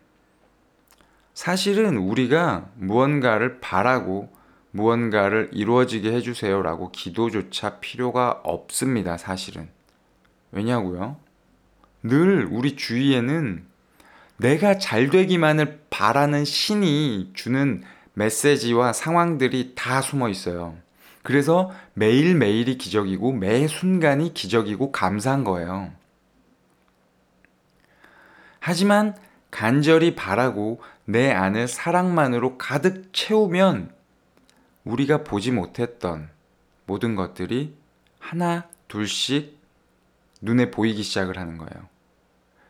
사실은 1.34 1.98
우리가 1.98 2.70
무언가를 2.76 3.60
바라고 3.60 4.32
무언가를 4.74 5.52
이루어지게 5.54 6.12
해주세요라고 6.12 6.92
기도조차 6.92 7.80
필요가 7.80 8.42
없습니다, 8.44 9.18
사실은. 9.18 9.70
왜냐고요? 10.52 11.18
늘 12.02 12.48
우리 12.50 12.76
주위에는 12.76 13.66
내가 14.38 14.80
잘 14.80 15.10
되기만을 15.10 15.84
바라는 15.92 16.44
신이 16.44 17.32
주는 17.36 17.84
메시지와 18.16 18.94
상황들이 18.94 19.74
다 19.76 20.02
숨어 20.02 20.28
있어요. 20.30 20.76
그래서 21.22 21.72
매일매일이 21.94 22.78
기적이고 22.78 23.32
매 23.32 23.68
순간이 23.68 24.34
기적이고 24.34 24.92
감사한 24.92 25.44
거예요. 25.44 25.92
하지만 28.60 29.16
간절히 29.52 30.16
바라고 30.16 30.82
내 31.06 31.32
안을 31.32 31.68
사랑만으로 31.68 32.58
가득 32.58 33.14
채우면 33.14 33.93
우리가 34.86 35.24
보지 35.24 35.52
못했던 35.52 36.30
모든 36.86 37.16
것들이 37.16 37.76
하나, 38.20 38.68
둘씩 38.88 39.58
눈에 40.42 40.72
보이기 40.72 41.04
시작을 41.04 41.38
하는 41.38 41.58
거예요. 41.58 41.88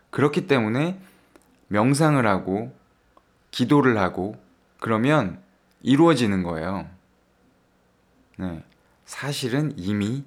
그렇기 0.09 0.47
때문에 0.47 0.99
명상을 1.67 2.25
하고 2.25 2.75
기도를 3.51 3.97
하고 3.97 4.41
그러면 4.79 5.41
이루어지는 5.81 6.43
거예요. 6.43 6.87
네. 8.37 8.63
사실은 9.05 9.73
이미 9.77 10.23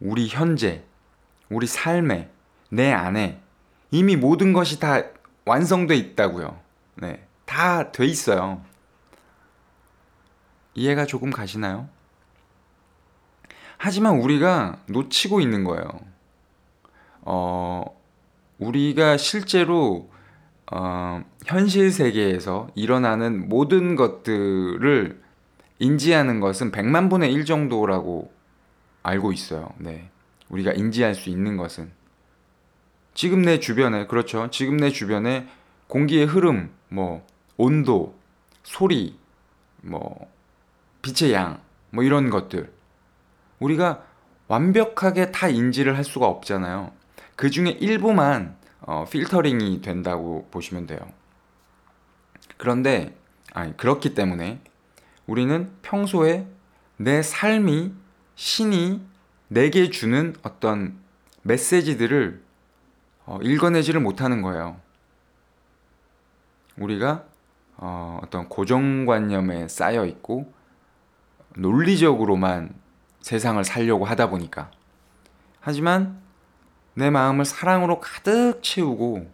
우리 0.00 0.28
현재, 0.28 0.84
우리 1.48 1.66
삶에, 1.66 2.30
내 2.70 2.92
안에 2.92 3.40
이미 3.90 4.16
모든 4.16 4.52
것이 4.52 4.80
다 4.80 5.02
완성돼 5.44 5.96
있다고요. 5.96 6.60
네. 6.96 7.26
다 7.44 7.92
돼 7.92 8.06
있어요. 8.06 8.62
이해가 10.76 11.06
조금 11.06 11.30
가시나요? 11.30 11.88
하지만 13.78 14.18
우리가 14.18 14.78
놓치고 14.88 15.40
있는 15.40 15.64
거예요. 15.64 15.88
어, 17.22 17.84
우리가 18.58 19.16
실제로 19.16 20.10
어, 20.70 21.22
현실 21.44 21.90
세계에서 21.90 22.68
일어나는 22.74 23.48
모든 23.48 23.96
것들을 23.96 25.22
인지하는 25.78 26.40
것은 26.40 26.72
100만 26.72 27.10
분의 27.10 27.32
1 27.32 27.44
정도라고 27.44 28.32
알고 29.02 29.32
있어요. 29.32 29.70
네. 29.78 30.10
우리가 30.48 30.72
인지할 30.72 31.14
수 31.14 31.30
있는 31.30 31.56
것은. 31.56 31.90
지금 33.14 33.42
내 33.42 33.60
주변에, 33.60 34.06
그렇죠. 34.06 34.50
지금 34.50 34.76
내 34.76 34.90
주변에 34.90 35.48
공기의 35.86 36.26
흐름, 36.26 36.70
뭐, 36.88 37.26
온도, 37.56 38.14
소리, 38.62 39.18
뭐, 39.82 40.28
빛의 41.06 41.32
양, 41.34 41.60
뭐 41.90 42.02
이런 42.02 42.30
것들. 42.30 42.72
우리가 43.60 44.02
완벽하게 44.48 45.30
다 45.30 45.48
인지를 45.48 45.96
할 45.96 46.02
수가 46.02 46.26
없잖아요. 46.26 46.92
그 47.36 47.50
중에 47.50 47.70
일부만 47.70 48.56
어, 48.80 49.04
필터링이 49.08 49.82
된다고 49.82 50.48
보시면 50.50 50.86
돼요. 50.86 50.98
그런데, 52.56 53.16
아니, 53.52 53.76
그렇기 53.76 54.14
때문에 54.14 54.60
우리는 55.26 55.70
평소에 55.82 56.46
내 56.96 57.22
삶이 57.22 57.92
신이 58.34 59.00
내게 59.48 59.90
주는 59.90 60.34
어떤 60.42 60.98
메시지들을 61.42 62.42
어, 63.26 63.38
읽어내지를 63.42 64.00
못하는 64.00 64.42
거예요. 64.42 64.80
우리가 66.76 67.24
어, 67.76 68.20
어떤 68.22 68.48
고정관념에 68.48 69.68
쌓여 69.68 70.04
있고 70.06 70.55
논리적으로만 71.56 72.74
세상을 73.20 73.62
살려고 73.64 74.04
하다 74.04 74.30
보니까. 74.30 74.70
하지만 75.60 76.20
내 76.94 77.10
마음을 77.10 77.44
사랑으로 77.44 78.00
가득 78.00 78.62
채우고 78.62 79.30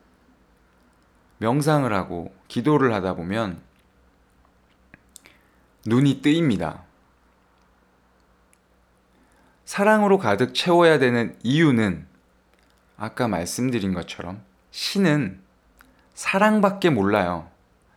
명상을 1.39 1.93
하고 1.93 2.35
기도를 2.49 2.95
하다 2.95 3.15
보면 3.15 3.61
눈이 5.85 6.23
뜨입니다. 6.23 6.85
사랑으로 9.65 10.19
가득 10.19 10.55
채워야 10.55 10.99
되는 10.99 11.37
이유는 11.43 12.07
아까 12.97 13.27
말씀드린 13.29 13.93
것처럼 13.95 14.43
신은 14.71 15.41
사랑밖에 16.15 16.91
몰라요. 16.91 17.52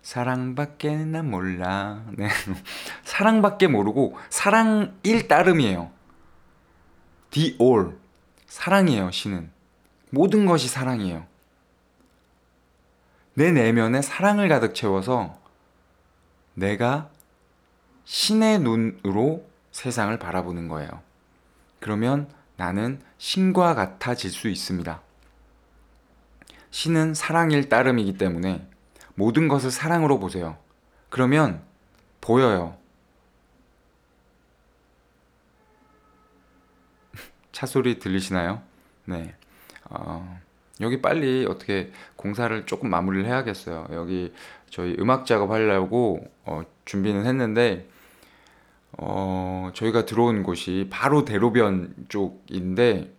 사랑밖에 0.06 0.98
난 0.98 1.32
몰라. 1.32 2.06
네. 2.12 2.30
사랑밖에 3.04 3.66
모르고 3.66 4.16
사랑일 4.30 5.28
따름이에요. 5.28 5.92
The 7.32 7.58
all. 7.60 7.98
사랑이에요, 8.46 9.10
신은. 9.10 9.50
모든 10.12 10.46
것이 10.46 10.68
사랑이에요. 10.68 11.26
내 13.34 13.52
내면에 13.52 14.04
사랑을 14.04 14.48
가득 14.48 14.76
채워서 14.76 15.40
내가 16.54 17.10
신의 18.04 18.60
눈으로 18.60 19.50
세상을 19.72 20.18
바라보는 20.20 20.68
거예요. 20.68 21.02
그러면 21.80 22.30
나는 22.58 23.02
신과 23.18 23.74
같아질 23.74 24.30
수 24.30 24.50
있습니다. 24.50 25.02
신은 26.70 27.16
사랑일 27.16 27.70
따름이기 27.70 28.20
때문에 28.20 28.75
모든 29.16 29.48
것을 29.48 29.72
사랑으로 29.72 30.20
보세요. 30.20 30.58
그러면 31.10 31.62
보여요. 32.22 32.78
차 37.52 37.66
소리 37.66 38.00
들리시나요? 38.00 38.62
네. 39.06 39.34
어, 39.90 40.40
여기 40.82 41.02
빨리 41.02 41.46
어떻게 41.46 41.92
공사를 42.16 42.66
조금 42.66 42.90
마무리를 42.90 43.26
해야겠어요. 43.26 43.88
여기 43.92 44.34
저희 44.70 44.96
음악 45.00 45.26
작업하려고 45.26 46.30
어, 46.44 46.64
준비는 46.84 47.26
했는데 47.26 47.88
어, 48.98 49.72
저희가 49.74 50.06
들어온 50.06 50.44
곳이 50.44 50.88
바로 50.90 51.26
대로변 51.26 51.94
쪽인데 52.10 53.14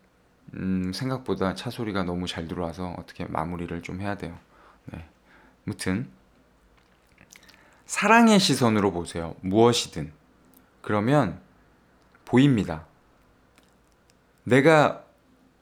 음, 0.55 0.93
생각보다 0.95 1.55
차 1.55 1.71
소리가 1.71 2.05
너무 2.05 2.27
잘 2.27 2.49
들어와서 2.49 2.95
어떻게 2.99 3.25
마무리를 3.25 3.83
좀 3.83 4.01
해야 4.01 4.17
돼요. 4.17 4.39
네. 4.87 5.05
무튼 5.67 6.09
사랑의 7.87 8.39
시선으로 8.39 8.93
보세요. 8.93 9.35
무엇이든. 9.41 10.13
그러면 10.81 11.41
보입니다. 12.25 12.87
내가 14.45 15.05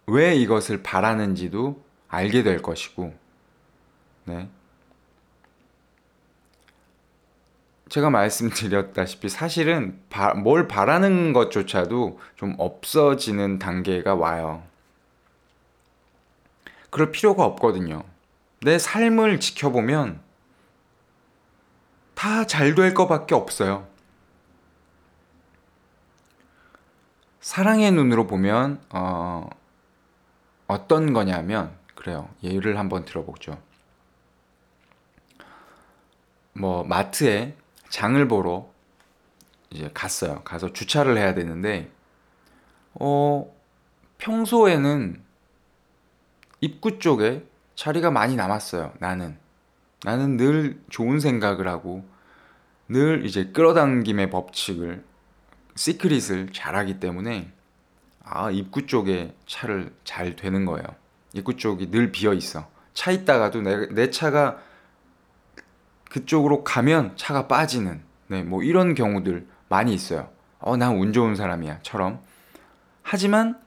왜 0.06 0.36
이것을 0.36 0.82
바라는지도 0.82 1.82
알게 2.08 2.42
될 2.42 2.60
것이고, 2.60 3.14
네. 4.24 4.48
제가 7.88 8.10
말씀드렸다시피 8.10 9.28
사실은 9.30 9.98
바- 10.10 10.34
뭘 10.34 10.68
바라는 10.68 11.32
것조차도 11.32 12.20
좀 12.36 12.54
없어지는 12.58 13.58
단계가 13.58 14.14
와요. 14.14 14.62
그럴 16.90 17.10
필요가 17.10 17.44
없거든요. 17.44 18.04
내 18.64 18.78
삶을 18.78 19.40
지켜보면 19.40 20.20
다 22.14 22.46
잘 22.46 22.74
될 22.74 22.94
것밖에 22.94 23.34
없어요. 23.34 23.86
사랑의 27.40 27.92
눈으로 27.92 28.26
보면 28.26 28.80
어, 28.88 29.50
어떤 30.66 31.12
거냐면 31.12 31.76
그래요. 31.94 32.30
예를 32.42 32.78
한번 32.78 33.04
들어보죠. 33.04 33.60
뭐 36.54 36.84
마트에 36.84 37.54
장을 37.90 38.26
보러 38.28 38.66
이제 39.68 39.90
갔어요. 39.92 40.40
가서 40.44 40.72
주차를 40.72 41.18
해야 41.18 41.34
되는데 41.34 41.90
어 42.94 43.52
평소에는 44.18 45.22
입구 46.62 46.98
쪽에 46.98 47.44
자리가 47.74 48.10
많이 48.10 48.36
남았어요. 48.36 48.92
나는 48.98 49.36
나는 50.04 50.36
늘 50.36 50.80
좋은 50.90 51.18
생각을 51.20 51.66
하고 51.68 52.04
늘 52.88 53.24
이제 53.24 53.46
끌어당김의 53.46 54.30
법칙을 54.30 55.04
시크릿을 55.76 56.52
잘하기 56.52 57.00
때문에 57.00 57.50
아 58.22 58.50
입구 58.50 58.86
쪽에 58.86 59.34
차를 59.46 59.92
잘 60.04 60.36
되는 60.36 60.64
거예요. 60.64 60.84
입구 61.32 61.56
쪽이 61.56 61.90
늘 61.90 62.12
비어 62.12 62.32
있어. 62.32 62.68
차 62.92 63.10
있다가도 63.10 63.62
내, 63.62 63.88
내 63.88 64.10
차가 64.10 64.58
그쪽으로 66.10 66.62
가면 66.62 67.16
차가 67.16 67.48
빠지는 67.48 68.02
네, 68.28 68.42
뭐 68.44 68.62
이런 68.62 68.94
경우들 68.94 69.46
많이 69.68 69.92
있어요. 69.92 70.30
어, 70.60 70.76
난 70.76 70.94
운 70.96 71.12
좋은 71.12 71.34
사람이야.처럼. 71.34 72.20
하지만 73.02 73.60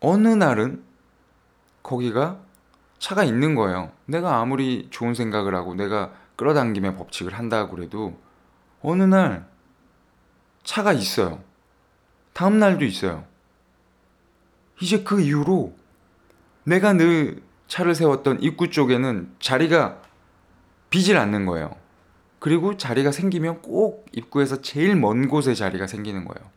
어느 0.00 0.28
날은 0.28 0.82
거기가 1.90 2.38
차가 3.00 3.24
있는 3.24 3.56
거예요. 3.56 3.90
내가 4.06 4.36
아무리 4.36 4.86
좋은 4.90 5.14
생각을 5.14 5.56
하고 5.56 5.74
내가 5.74 6.12
끌어당김의 6.36 6.96
법칙을 6.96 7.34
한다고 7.34 7.74
그래도 7.74 8.16
어느 8.80 9.02
날 9.02 9.48
차가 10.62 10.92
있어요. 10.92 11.42
다음 12.32 12.60
날도 12.60 12.84
있어요. 12.84 13.24
이제 14.80 15.02
그 15.02 15.20
이후로 15.20 15.74
내가 16.62 16.92
늘 16.92 17.42
차를 17.66 17.96
세웠던 17.96 18.40
입구 18.40 18.70
쪽에는 18.70 19.34
자리가 19.40 20.00
비질 20.90 21.16
않는 21.16 21.44
거예요. 21.46 21.74
그리고 22.38 22.76
자리가 22.76 23.10
생기면 23.10 23.62
꼭 23.62 24.06
입구에서 24.12 24.62
제일 24.62 24.94
먼 24.94 25.28
곳에 25.28 25.54
자리가 25.54 25.88
생기는 25.88 26.24
거예요. 26.24 26.50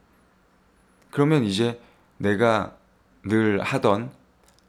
그러면 1.10 1.44
이제 1.44 1.82
내가 2.18 2.76
늘 3.24 3.62
하던 3.62 4.12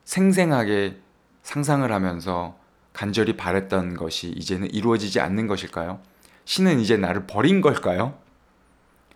생생하게 0.04 0.98
상상을 1.42 1.90
하면서 1.90 2.58
간절히 2.92 3.36
바랬던 3.36 3.94
것이 3.94 4.28
이제는 4.30 4.70
이루어지지 4.72 5.20
않는 5.20 5.46
것일까요? 5.46 6.00
신은 6.44 6.80
이제 6.80 6.96
나를 6.96 7.26
버린 7.26 7.60
걸까요? 7.60 8.18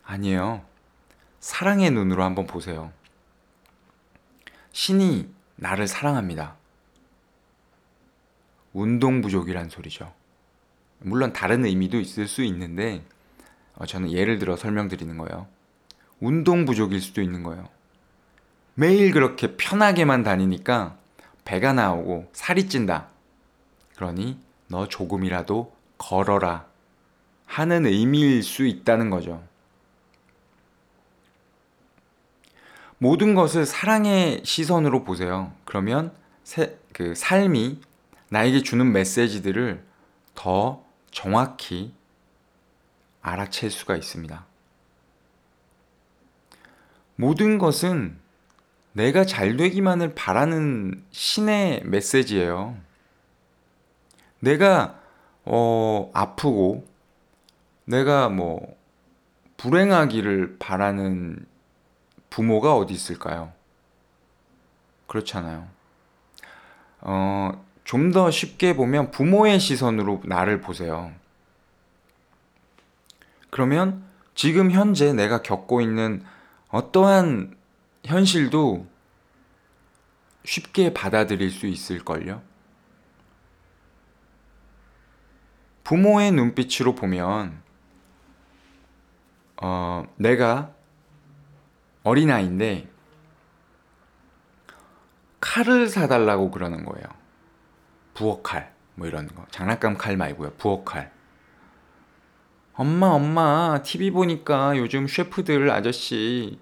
아니에요. 0.03 0.62
사랑의 1.40 1.90
눈으로 1.90 2.24
한번 2.24 2.46
보세요. 2.46 2.92
신이 4.72 5.33
나를 5.57 5.87
사랑합니다. 5.87 6.57
운동 8.72 9.20
부족이란 9.20 9.68
소리죠. 9.68 10.12
물론 11.01 11.33
다른 11.33 11.64
의미도 11.64 12.01
있을 12.01 12.27
수 12.27 12.42
있는데 12.42 13.05
어, 13.74 13.87
저는 13.87 14.11
예를 14.11 14.38
들어 14.38 14.57
설명드리는 14.57 15.16
거예요. 15.18 15.46
운동 16.20 16.64
부족일 16.64 17.01
수도 17.01 17.22
있는 17.22 17.42
거예요. 17.42 17.68
매일 18.81 19.11
그렇게 19.11 19.57
편하게만 19.57 20.23
다니니까 20.23 20.97
배가 21.45 21.73
나오고 21.73 22.29
살이 22.33 22.69
찐다. 22.69 23.09
그러니 23.97 24.38
너 24.69 24.87
조금이라도 24.87 25.75
걸어라 25.99 26.64
하는 27.45 27.87
의미일 27.87 28.45
수 28.45 28.69
있다는 28.69 29.11
거죠. 29.11 29.43
모든 32.99 33.35
것을 33.35 33.67
사랑의 33.67 34.43
시선으로 34.45 35.03
보세요. 35.03 35.53
그러면 35.64 36.14
세, 36.45 36.79
그 36.93 37.17
삶이 37.17 37.81
나에게 38.29 38.62
주는 38.62 38.93
메시지들을 38.93 39.85
더 40.37 40.85
정확히 41.11 41.93
알아챌 43.23 43.71
수가 43.71 43.97
있습니다. 43.97 44.47
모든 47.17 47.59
것은 47.59 48.28
내가 48.92 49.24
잘 49.24 49.57
되기만을 49.57 50.14
바라는 50.14 51.05
신의 51.11 51.83
메시지예요. 51.85 52.77
내가 54.40 54.98
어, 55.44 56.11
아프고 56.14 56.87
내가 57.85 58.29
뭐 58.29 58.77
불행하기를 59.57 60.57
바라는 60.59 61.46
부모가 62.31 62.77
어디 62.77 62.94
있을까요? 62.94 63.53
그렇잖아요. 65.07 65.66
어, 67.01 67.64
좀 67.85 68.12
더 68.12 68.31
쉽게 68.31 68.77
보면 68.77 69.11
부모의 69.11 69.59
시선으로 69.59 70.20
나를 70.24 70.61
보세요. 70.61 71.11
그러면 73.48 74.05
지금 74.35 74.70
현재 74.70 75.14
내가 75.14 75.40
겪고 75.40 75.81
있는 75.81 76.22
어떠한 76.68 77.57
현실도 78.09 78.87
쉽게 80.42 80.94
받아들일 80.94 81.51
수 81.51 81.66
있을걸요? 81.66 82.40
부모의 85.85 86.33
눈빛으로 86.33 86.94
보면, 86.94 87.62
어, 89.61 90.07
내가 90.16 90.73
어린아이인데, 92.03 92.88
칼을 95.40 95.88
사달라고 95.88 96.51
그러는 96.51 96.87
거예요. 96.87 97.07
부엌칼, 98.14 98.75
뭐 98.94 99.07
이런 99.07 99.27
거. 99.29 99.47
장난감 99.51 99.99
칼 99.99 100.16
말고요. 100.16 100.53
부엌칼. 100.55 101.12
엄마, 102.73 103.09
엄마, 103.09 103.83
TV 103.83 104.11
보니까 104.12 104.79
요즘 104.79 105.07
셰프들 105.07 105.71
아저씨, 105.71 106.59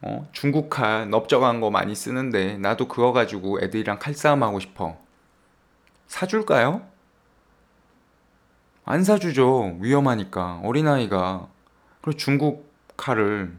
어, 0.00 0.28
중국 0.32 0.70
칼, 0.70 1.10
넓적한 1.10 1.60
거 1.60 1.70
많이 1.70 1.94
쓰는데, 1.94 2.58
나도 2.58 2.88
그거 2.88 3.12
가지고 3.12 3.60
애들이랑 3.60 3.98
칼싸움 3.98 4.42
하고 4.42 4.60
싶어. 4.60 4.96
사줄까요? 6.06 6.86
안 8.84 9.04
사주죠. 9.04 9.76
위험하니까. 9.80 10.60
어린아이가. 10.64 11.48
그리고 12.00 12.16
중국 12.16 12.72
칼을 12.96 13.54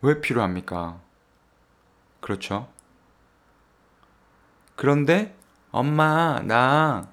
왜 0.00 0.20
필요합니까? 0.20 1.00
그렇죠? 2.20 2.68
그런데 4.74 5.34
엄마, 5.70 6.40
나 6.44 7.08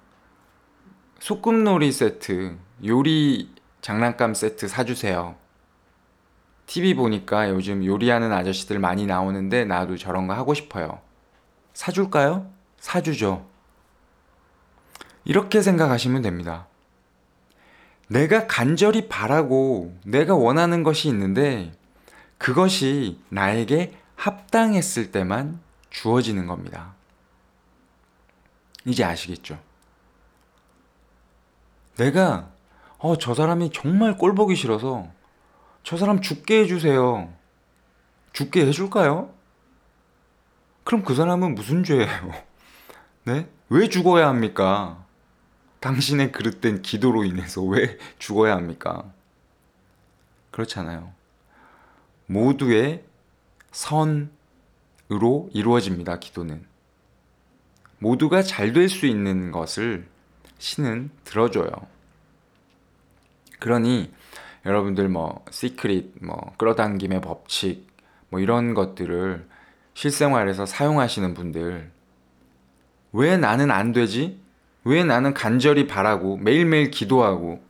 소꿉놀이 1.20 1.92
세트, 1.92 2.58
요리 2.84 3.54
장난감 3.82 4.34
세트 4.34 4.68
사주세요. 4.68 5.36
TV 6.66 6.94
보니까 6.94 7.50
요즘 7.50 7.86
요리하는 7.86 8.32
아저씨들 8.32 8.80
많이 8.80 9.06
나오는데 9.06 9.66
나도 9.66 9.98
저런 9.98 10.28
거 10.28 10.34
하고 10.34 10.54
싶어요. 10.54 11.00
사줄까요? 11.74 12.50
사주죠. 12.80 13.46
이렇게 15.26 15.62
생각하시면 15.62 16.22
됩니다. 16.22 16.68
내가 18.08 18.48
간절히 18.48 19.08
바라고 19.08 19.96
내가 20.06 20.36
원하는 20.36 20.84
것이 20.84 21.08
있는데 21.08 21.72
그것이 22.38 23.20
나에게 23.30 23.98
합당했을 24.16 25.12
때만 25.12 25.60
주어지는 25.90 26.48
겁니다. 26.48 26.94
이제 28.86 29.04
아시겠죠? 29.04 29.58
내가 31.96 32.50
어, 32.98 33.18
저 33.18 33.34
사람이 33.34 33.72
정말 33.72 34.18
꼴 34.18 34.36
보기 34.36 34.56
싫어서 34.56 35.08
저 35.84 35.98
사람 35.98 36.22
죽게 36.22 36.62
해주세요. 36.62 37.34
죽게 38.32 38.66
해줄까요? 38.66 39.34
그럼 40.84 41.04
그 41.04 41.14
사람은 41.16 41.56
무슨 41.56 41.84
죄예요? 41.84 42.32
네? 43.26 43.50
왜 43.70 43.90
죽어야 43.90 44.28
합니까? 44.28 45.06
당신의 45.80 46.32
그릇된 46.32 46.82
기도로 46.82 47.24
인해서 47.26 47.62
왜 47.62 47.98
죽어야 48.20 48.56
합니까? 48.56 49.12
그렇잖아요. 50.52 51.14
모두의 52.28 53.04
선으로 53.72 54.30
이루어집니다, 55.54 56.20
기도는. 56.20 56.66
모두가 58.00 58.44
잘 58.44 58.74
될 58.74 58.88
수 58.90 59.06
있는 59.06 59.52
것을 59.52 60.08
신은 60.60 61.10
들어줘요. 61.24 61.72
그러니 63.60 64.12
여러분들 64.66 65.10
뭐 65.10 65.44
시크릿, 65.50 66.14
뭐 66.22 66.54
끌어당김의 66.58 67.22
법칙, 67.22 67.88
뭐 68.30 68.40
이런 68.40 68.74
것들을 68.74 69.46
실생활에서 69.94 70.66
사용하시는 70.66 71.34
분들 71.34 71.92
왜 73.12 73.38
나는 73.38 73.70
안 73.72 73.94
되지? 73.94 74.40
왜 74.84 75.04
나는 75.04 75.34
간절히 75.34 75.88
바라고 75.88 76.38
매일매일 76.38 76.92
기도하고 76.92 77.64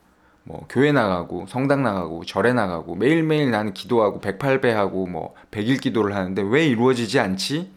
뭐 0.45 0.65
교회 0.69 0.91
나가고 0.91 1.45
성당 1.47 1.83
나가고 1.83 2.25
절에 2.25 2.53
나가고 2.53 2.95
매일매일 2.95 3.51
나는 3.51 3.73
기도하고 3.73 4.19
108배 4.19 4.67
하고 4.67 5.05
뭐 5.05 5.35
100일 5.51 5.81
기도를 5.81 6.15
하는데 6.15 6.41
왜 6.41 6.65
이루어지지 6.65 7.19
않지? 7.19 7.71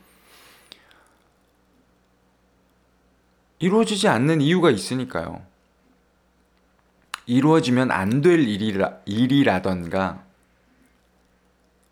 이루어지지 3.59 4.09
않는 4.09 4.41
이유가 4.41 4.71
있으니까요. 4.71 5.43
이루어지면 7.27 7.91
안 7.91 8.23
될 8.23 8.41
일이라, 8.49 9.01
일이라던가, 9.05 10.25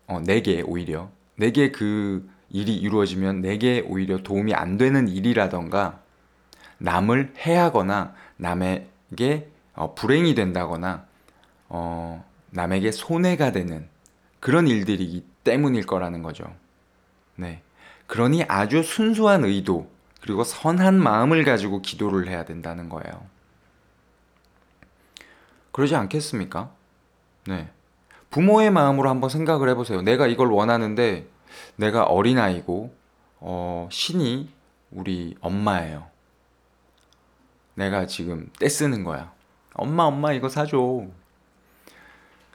어, 0.07 0.19
내게 0.21 0.61
오히려, 0.61 1.09
내게 1.35 1.71
그 1.71 2.29
일이 2.49 2.75
이루어지면 2.75 3.41
내게 3.41 3.81
오히려 3.81 4.17
도움이 4.23 4.53
안 4.53 4.77
되는 4.77 5.07
일이라던가, 5.07 5.99
남을 6.77 7.33
해하거나, 7.37 8.13
남에게 8.37 9.49
어, 9.73 9.93
불행이 9.93 10.35
된다거나, 10.35 11.05
어, 11.67 12.23
남에게 12.51 12.91
손해가 12.91 13.51
되는 13.51 13.87
그런 14.39 14.67
일들이기 14.67 15.25
때문일 15.43 15.85
거라는 15.85 16.21
거죠. 16.21 16.45
네. 17.35 17.61
그러니 18.07 18.45
아주 18.47 18.83
순수한 18.83 19.43
의도, 19.43 19.89
그리고 20.21 20.43
선한 20.43 20.95
마음을 20.95 21.43
가지고 21.43 21.81
기도를 21.81 22.27
해야 22.29 22.45
된다는 22.45 22.87
거예요. 22.89 23.25
그러지 25.75 25.93
않겠습니까? 25.93 26.71
네. 27.47 27.69
부모의 28.29 28.71
마음으로 28.71 29.09
한번 29.09 29.29
생각을 29.29 29.67
해보세요. 29.67 30.01
내가 30.01 30.25
이걸 30.25 30.47
원하는데 30.47 31.27
내가 31.75 32.03
어린아이고, 32.03 32.95
어, 33.41 33.89
신이 33.91 34.53
우리 34.91 35.35
엄마예요. 35.41 36.07
내가 37.73 38.07
지금 38.07 38.49
떼쓰는 38.57 39.03
거야. 39.03 39.33
엄마, 39.73 40.03
엄마, 40.03 40.31
이거 40.31 40.47
사줘. 40.47 41.07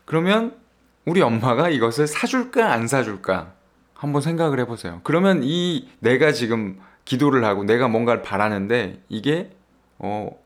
그러면 0.07 0.57
우리 1.05 1.21
엄마가 1.21 1.69
이것을 1.69 2.07
사줄까, 2.07 2.73
안 2.73 2.89
사줄까? 2.89 3.53
한번 3.93 4.23
생각을 4.23 4.59
해보세요. 4.61 5.03
그러면 5.05 5.43
이 5.45 5.91
내가 5.99 6.33
지금 6.33 6.81
기도를 7.05 7.45
하고 7.45 7.65
내가 7.65 7.87
뭔가를 7.87 8.23
바라는데 8.23 9.03
이게, 9.11 9.51
어, 9.99 10.40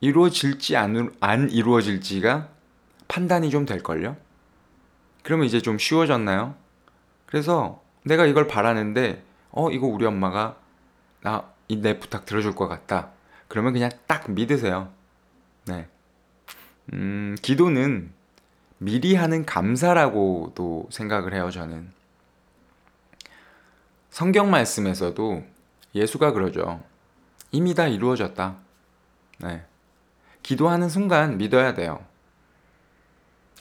이루어질지 0.00 0.76
안, 0.76 1.12
안 1.20 1.50
이루어질지가 1.50 2.48
판단이 3.08 3.50
좀 3.50 3.66
될걸요? 3.66 4.16
그러면 5.22 5.46
이제 5.46 5.60
좀 5.60 5.78
쉬워졌나요? 5.78 6.54
그래서 7.26 7.82
내가 8.04 8.26
이걸 8.26 8.46
바라는데, 8.46 9.22
어, 9.50 9.70
이거 9.70 9.86
우리 9.86 10.06
엄마가 10.06 10.56
나, 11.22 11.44
이내 11.68 11.98
부탁 11.98 12.24
들어줄 12.24 12.54
것 12.54 12.68
같다. 12.68 13.10
그러면 13.48 13.72
그냥 13.72 13.90
딱 14.06 14.30
믿으세요. 14.30 14.90
네. 15.66 15.88
음, 16.92 17.36
기도는 17.42 18.12
미리 18.78 19.14
하는 19.14 19.44
감사라고도 19.44 20.88
생각을 20.90 21.34
해요, 21.34 21.50
저는. 21.50 21.92
성경 24.10 24.50
말씀에서도 24.50 25.44
예수가 25.94 26.32
그러죠. 26.32 26.82
이미 27.50 27.74
다 27.74 27.86
이루어졌다. 27.86 28.56
네. 29.40 29.64
기도하는 30.42 30.88
순간 30.88 31.38
믿어야 31.38 31.74
돼요. 31.74 32.04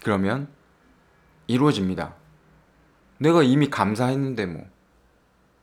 그러면 0.04 0.48
이루어집니다. 1.48 2.16
내가 3.20 3.44
이미 3.44 3.70
감사했는데 3.70 4.46
뭐. 4.46 4.66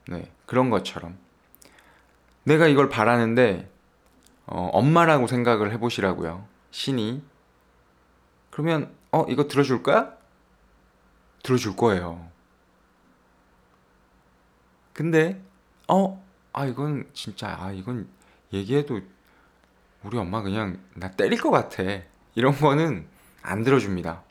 네. 0.09 0.31
그런 0.47 0.71
것처럼. 0.71 1.17
내가 2.43 2.67
이걸 2.67 2.89
바라는데 2.89 3.71
어, 4.47 4.69
엄마라고 4.73 5.27
생각을 5.27 5.73
해보시라고요. 5.73 6.47
신이. 6.71 7.23
그러면 8.51 8.95
어 9.11 9.25
이거 9.29 9.49
들어줄 9.49 9.83
거야? 9.83 10.13
들어줄 11.43 11.77
거예요. 11.77 12.29
근데 14.93 15.43
어 15.89 16.25
아 16.55 16.67
이건 16.67 17.05
진짜 17.13 17.57
아 17.61 17.73
이건 17.73 18.09
얘기해도 18.53 19.01
우리 20.05 20.19
엄마 20.19 20.43
그냥 20.43 20.79
나 20.95 21.11
때릴 21.11 21.41
것 21.41 21.51
같아. 21.51 21.83
이런 22.35 22.55
거는 22.55 23.07
안 23.43 23.65
들어줍니다. 23.65 24.23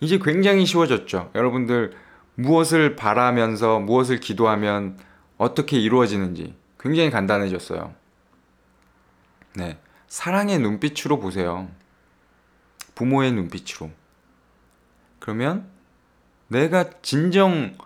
이제 0.00 0.18
굉장히 0.18 0.66
쉬워졌죠. 0.66 1.30
여러분들 1.34 1.96
무엇을 2.34 2.96
바라면서 2.96 3.80
무엇을 3.80 4.18
기도하면 4.18 4.98
어떻게 5.36 5.78
이루어지는지 5.78 6.54
굉장히 6.78 7.10
간단해졌어요. 7.10 7.94
네. 9.56 9.78
사랑의 10.08 10.58
눈빛으로 10.58 11.18
보세요. 11.18 11.68
부모의 12.94 13.32
눈빛으로. 13.32 13.90
그러면 15.18 15.68
내가 16.48 16.90
진정 17.02 17.76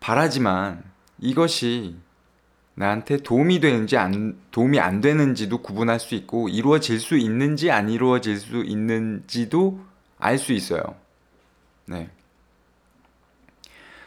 바라지만 0.00 0.84
이것이 1.18 1.96
나한테 2.80 3.18
도움이 3.18 3.60
되는지 3.60 3.98
안, 3.98 4.40
도움이 4.52 4.80
안 4.80 5.02
되는지도 5.02 5.58
구분할 5.58 6.00
수 6.00 6.14
있고 6.14 6.48
이루어질 6.48 6.98
수 6.98 7.18
있는지 7.18 7.70
안 7.70 7.90
이루어질 7.90 8.38
수 8.38 8.64
있는지도 8.64 9.80
알 10.18 10.38
수 10.38 10.54
있어요. 10.54 10.82
네. 11.84 12.08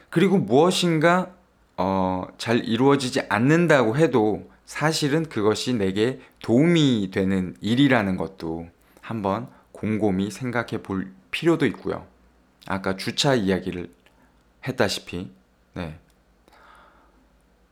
그리고 0.10 0.40
무엇인가 0.40 1.36
어, 1.78 2.26
잘 2.40 2.66
이루어지지 2.66 3.22
않는다고 3.30 3.96
해도 3.96 4.50
사실은 4.66 5.30
그것이 5.30 5.76
내게 5.76 6.20
도움이 6.42 7.12
되는 7.14 7.56
일이라는 7.62 8.18
것도 8.18 8.70
한번 9.02 9.50
곰곰이 9.72 10.32
생각해 10.32 10.82
볼 10.82 11.14
필요도 11.30 11.68
있고요. 11.68 12.08
아까 12.66 12.98
주차 12.98 13.36
이야기를 13.36 13.92
했다시피, 14.68 15.30
네. 15.76 16.00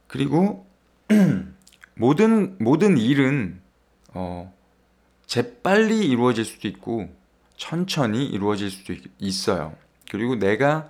그리고 0.07 0.69
모든 1.95 2.55
모든 2.59 2.97
일은 2.97 3.61
어, 4.13 4.53
재빨리 5.25 6.07
이루어질 6.07 6.45
수도 6.45 6.67
있고 6.67 7.09
천천히 7.57 8.25
이루어질 8.25 8.69
수도 8.71 8.93
있- 8.93 9.03
있어요. 9.19 9.75
그리고 10.09 10.35
내가 10.35 10.89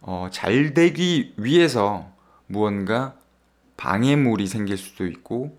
어, 0.00 0.28
잘 0.32 0.74
되기 0.74 1.34
위해서 1.36 2.10
무언가 2.46 3.14
방해물이 3.76 4.46
생길 4.46 4.76
수도 4.76 5.06
있고 5.06 5.56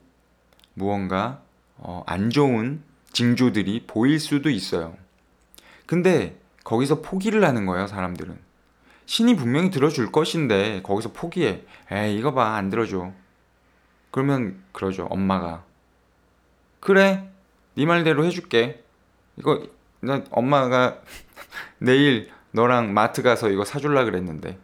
무언가 0.73 1.41
어, 1.77 2.03
안 2.05 2.29
좋은 2.29 2.81
징조들이 3.11 3.85
보일 3.87 4.19
수도 4.19 4.49
있어요. 4.49 4.95
근데 5.85 6.37
거기서 6.63 7.01
포기를 7.01 7.45
하는 7.45 7.65
거예요, 7.65 7.87
사람들은. 7.87 8.37
신이 9.05 9.35
분명히 9.35 9.69
들어줄 9.69 10.11
것인데 10.11 10.81
거기서 10.81 11.13
포기해. 11.13 11.61
에이, 11.91 12.17
이거 12.17 12.33
봐, 12.33 12.55
안 12.55 12.69
들어줘. 12.69 13.13
그러면 14.15 14.63
그러죠, 14.71 15.07
엄마가. 15.09 15.65
그래, 16.79 17.29
네 17.75 17.85
말대로 17.85 18.23
해줄게. 18.23 18.81
이거 19.35 19.67
나 19.99 20.23
엄마가 20.31 21.01
내일 21.79 22.31
너랑 22.51 22.93
마트 22.93 23.23
가서 23.23 23.49
이거 23.49 23.65
사줄라 23.65 24.05
그랬는데. 24.05 24.57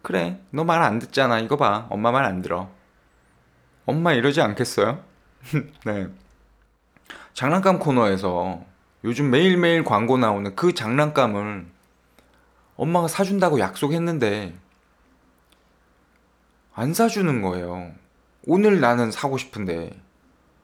그래, 0.00 0.40
너 0.50 0.64
말 0.64 0.82
안 0.82 0.98
듣잖아. 0.98 1.40
이거 1.40 1.58
봐, 1.58 1.86
엄마 1.90 2.10
말 2.10 2.24
안 2.24 2.40
들어. 2.40 2.70
엄마 3.84 4.14
이러지 4.14 4.40
않겠어요? 4.40 5.04
네. 5.84 6.08
장난감 7.34 7.78
코너에서 7.78 8.64
요즘 9.04 9.30
매일매일 9.30 9.84
광고 9.84 10.16
나오는 10.16 10.56
그 10.56 10.72
장난감을 10.72 11.66
엄마가 12.76 13.08
사준다고 13.08 13.60
약속했는데 13.60 14.56
안 16.74 16.94
사주는 16.94 17.42
거예요. 17.42 17.92
오늘 18.50 18.80
나는 18.80 19.10
사고 19.10 19.36
싶은데. 19.36 19.90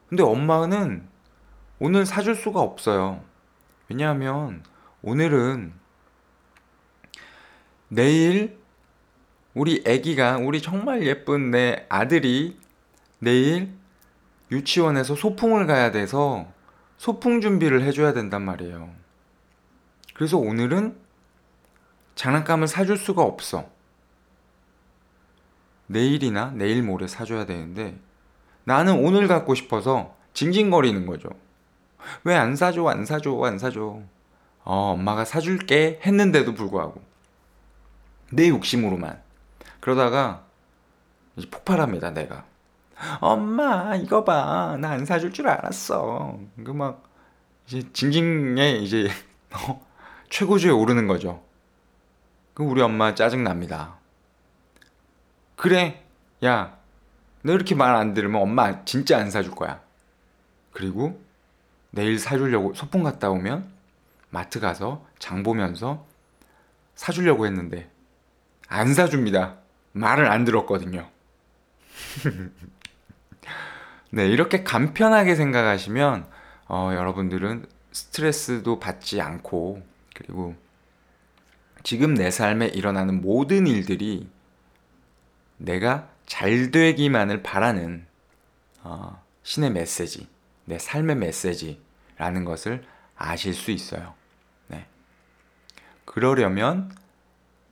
근데 0.09 0.23
엄마는 0.23 1.07
오늘 1.77 2.07
사줄 2.07 2.33
수가 2.33 2.59
없어요. 2.59 3.23
왜냐하면 3.87 4.63
오늘은 5.03 5.71
내일 7.89 8.57
우리 9.53 9.83
아기가 9.85 10.37
우리 10.37 10.63
정말 10.63 11.05
예쁜 11.05 11.51
내 11.51 11.85
아들이 11.87 12.59
내일 13.19 13.71
유치원에서 14.51 15.15
소풍을 15.15 15.67
가야 15.67 15.91
돼서 15.91 16.51
소풍 16.97 17.39
준비를 17.39 17.83
해줘야 17.83 18.13
된단 18.13 18.41
말이에요. 18.41 18.89
그래서 20.15 20.39
오늘은 20.39 20.97
장난감을 22.15 22.67
사줄 22.67 22.97
수가 22.97 23.21
없어. 23.21 23.69
내일이나 25.87 26.51
내일 26.55 26.83
모레 26.83 27.07
사줘야 27.07 27.45
되는데 27.45 27.97
나는 28.63 29.05
오늘 29.05 29.27
갖고 29.27 29.55
싶어서 29.55 30.15
징징거리는 30.33 31.05
거죠. 31.05 31.29
왜 32.23 32.35
안 32.35 32.55
사줘, 32.55 32.87
안 32.87 33.05
사줘, 33.05 33.39
안 33.43 33.57
사줘. 33.57 33.99
어, 34.63 34.73
엄마가 34.93 35.25
사줄게 35.25 35.99
했는데도 36.03 36.53
불구하고. 36.53 37.01
내 38.31 38.49
욕심으로만. 38.49 39.21
그러다가 39.79 40.43
이제 41.35 41.49
폭발합니다, 41.49 42.11
내가. 42.11 42.45
엄마, 43.19 43.95
이거 43.95 44.23
봐. 44.23 44.77
나 44.79 44.91
안 44.91 45.05
사줄 45.05 45.33
줄 45.33 45.47
알았어. 45.47 46.39
그 46.63 46.71
막, 46.71 47.03
이제 47.67 47.83
징징에 47.93 48.77
이제, 48.77 49.07
어, 49.53 49.85
최고조에 50.29 50.71
오르는 50.71 51.07
거죠. 51.07 51.43
그 52.53 52.63
우리 52.63 52.81
엄마 52.81 53.13
짜증납니다. 53.15 53.97
그래, 55.55 56.03
야, 56.43 56.77
너 57.43 57.53
이렇게 57.53 57.75
말 57.75 57.95
안 57.95 58.13
들으면 58.13 58.41
엄마 58.41 58.83
진짜 58.85 59.17
안 59.17 59.29
사줄 59.31 59.51
거야. 59.53 59.81
그리고 60.71 61.21
내일 61.91 62.19
사주려고 62.19 62.73
소풍 62.73 63.03
갔다 63.03 63.29
오면 63.29 63.71
마트 64.29 64.59
가서 64.59 65.05
장 65.19 65.43
보면서 65.43 66.05
사주려고 66.95 67.45
했는데 67.45 67.89
안 68.67 68.93
사줍니다. 68.93 69.57
말을 69.93 70.29
안 70.29 70.43
들었거든요. 70.43 71.09
네, 74.11 74.27
이렇게 74.27 74.63
간편하게 74.63 75.35
생각하시면 75.35 76.25
어, 76.67 76.91
여러분들은 76.93 77.65
스트레스도 77.91 78.79
받지 78.79 79.21
않고 79.21 79.81
그리고 80.15 80.55
지금 81.83 82.13
내 82.15 82.31
삶에 82.31 82.67
일어나는 82.67 83.21
모든 83.21 83.67
일들이 83.67 84.27
내가 85.57 86.09
잘 86.25 86.71
되기만을 86.71 87.43
바라는 87.43 88.05
어, 88.83 89.21
신의 89.43 89.71
메시지, 89.71 90.27
내 90.65 90.77
삶의 90.79 91.15
메시지라는 91.17 92.45
것을 92.45 92.83
아실 93.15 93.53
수 93.53 93.71
있어요. 93.71 94.13
네. 94.67 94.85
그러려면 96.05 96.91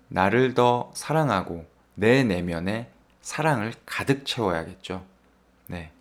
나를 0.07 0.53
더 0.53 0.91
사랑하고 0.95 1.65
내 1.95 2.23
내면에 2.23 2.89
사랑을 3.21 3.73
가득 3.85 4.25
채워야겠죠. 4.25 5.05
네. 5.67 5.91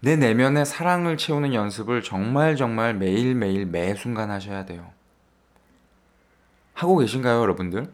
내 0.00 0.16
내면에 0.16 0.64
사랑을 0.64 1.16
채우는 1.16 1.54
연습을 1.54 2.02
정말 2.02 2.56
정말 2.56 2.94
매일매일 2.94 3.66
매 3.66 3.94
순간 3.94 4.30
하셔야 4.30 4.64
돼요. 4.64 4.92
하고 6.74 6.98
계신가요, 6.98 7.40
여러분들? 7.40 7.90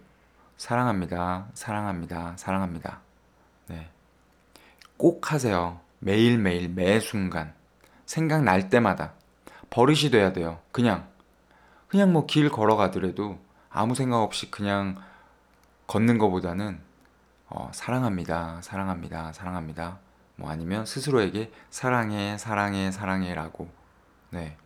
사랑합니다. 0.62 1.48
사랑합니다. 1.54 2.34
사랑합니다. 2.36 3.00
네. 3.66 3.90
꼭 4.96 5.32
하세요. 5.32 5.80
매일매일 5.98 6.68
매 6.68 7.00
순간. 7.00 7.52
생각날 8.06 8.70
때마다. 8.70 9.14
버릇이 9.70 10.12
돼야 10.12 10.32
돼요. 10.32 10.60
그냥. 10.70 11.08
그냥 11.88 12.12
뭐 12.12 12.26
길 12.28 12.48
걸어가더라도 12.48 13.40
아무 13.70 13.96
생각 13.96 14.22
없이 14.22 14.52
그냥 14.52 15.02
걷는 15.88 16.18
것보다는 16.18 16.78
어, 17.48 17.68
사랑합니다. 17.74 18.60
사랑합니다. 18.62 19.32
사랑합니다. 19.32 19.98
뭐 20.36 20.48
아니면 20.48 20.86
스스로에게 20.86 21.50
사랑해, 21.70 22.38
사랑해, 22.38 22.92
사랑해라고. 22.92 23.68
네. 24.30 24.56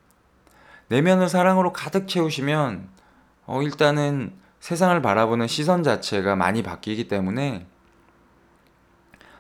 내면을 0.89 1.31
사랑으로 1.31 1.73
가득 1.73 2.07
채우시면 2.07 2.87
어, 3.47 3.63
일단은 3.63 4.45
세상을 4.67 5.01
바라보는 5.01 5.47
시선 5.47 5.85
자체가 5.85 6.35
많이 6.35 6.65
바뀌기 6.65 7.07
때문에 7.07 7.69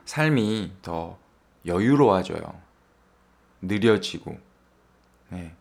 삶이 0.05 0.74
더 0.83 1.18
여유로워져요. 1.66 2.43
느려지고. 3.61 4.39
네. 5.31 5.53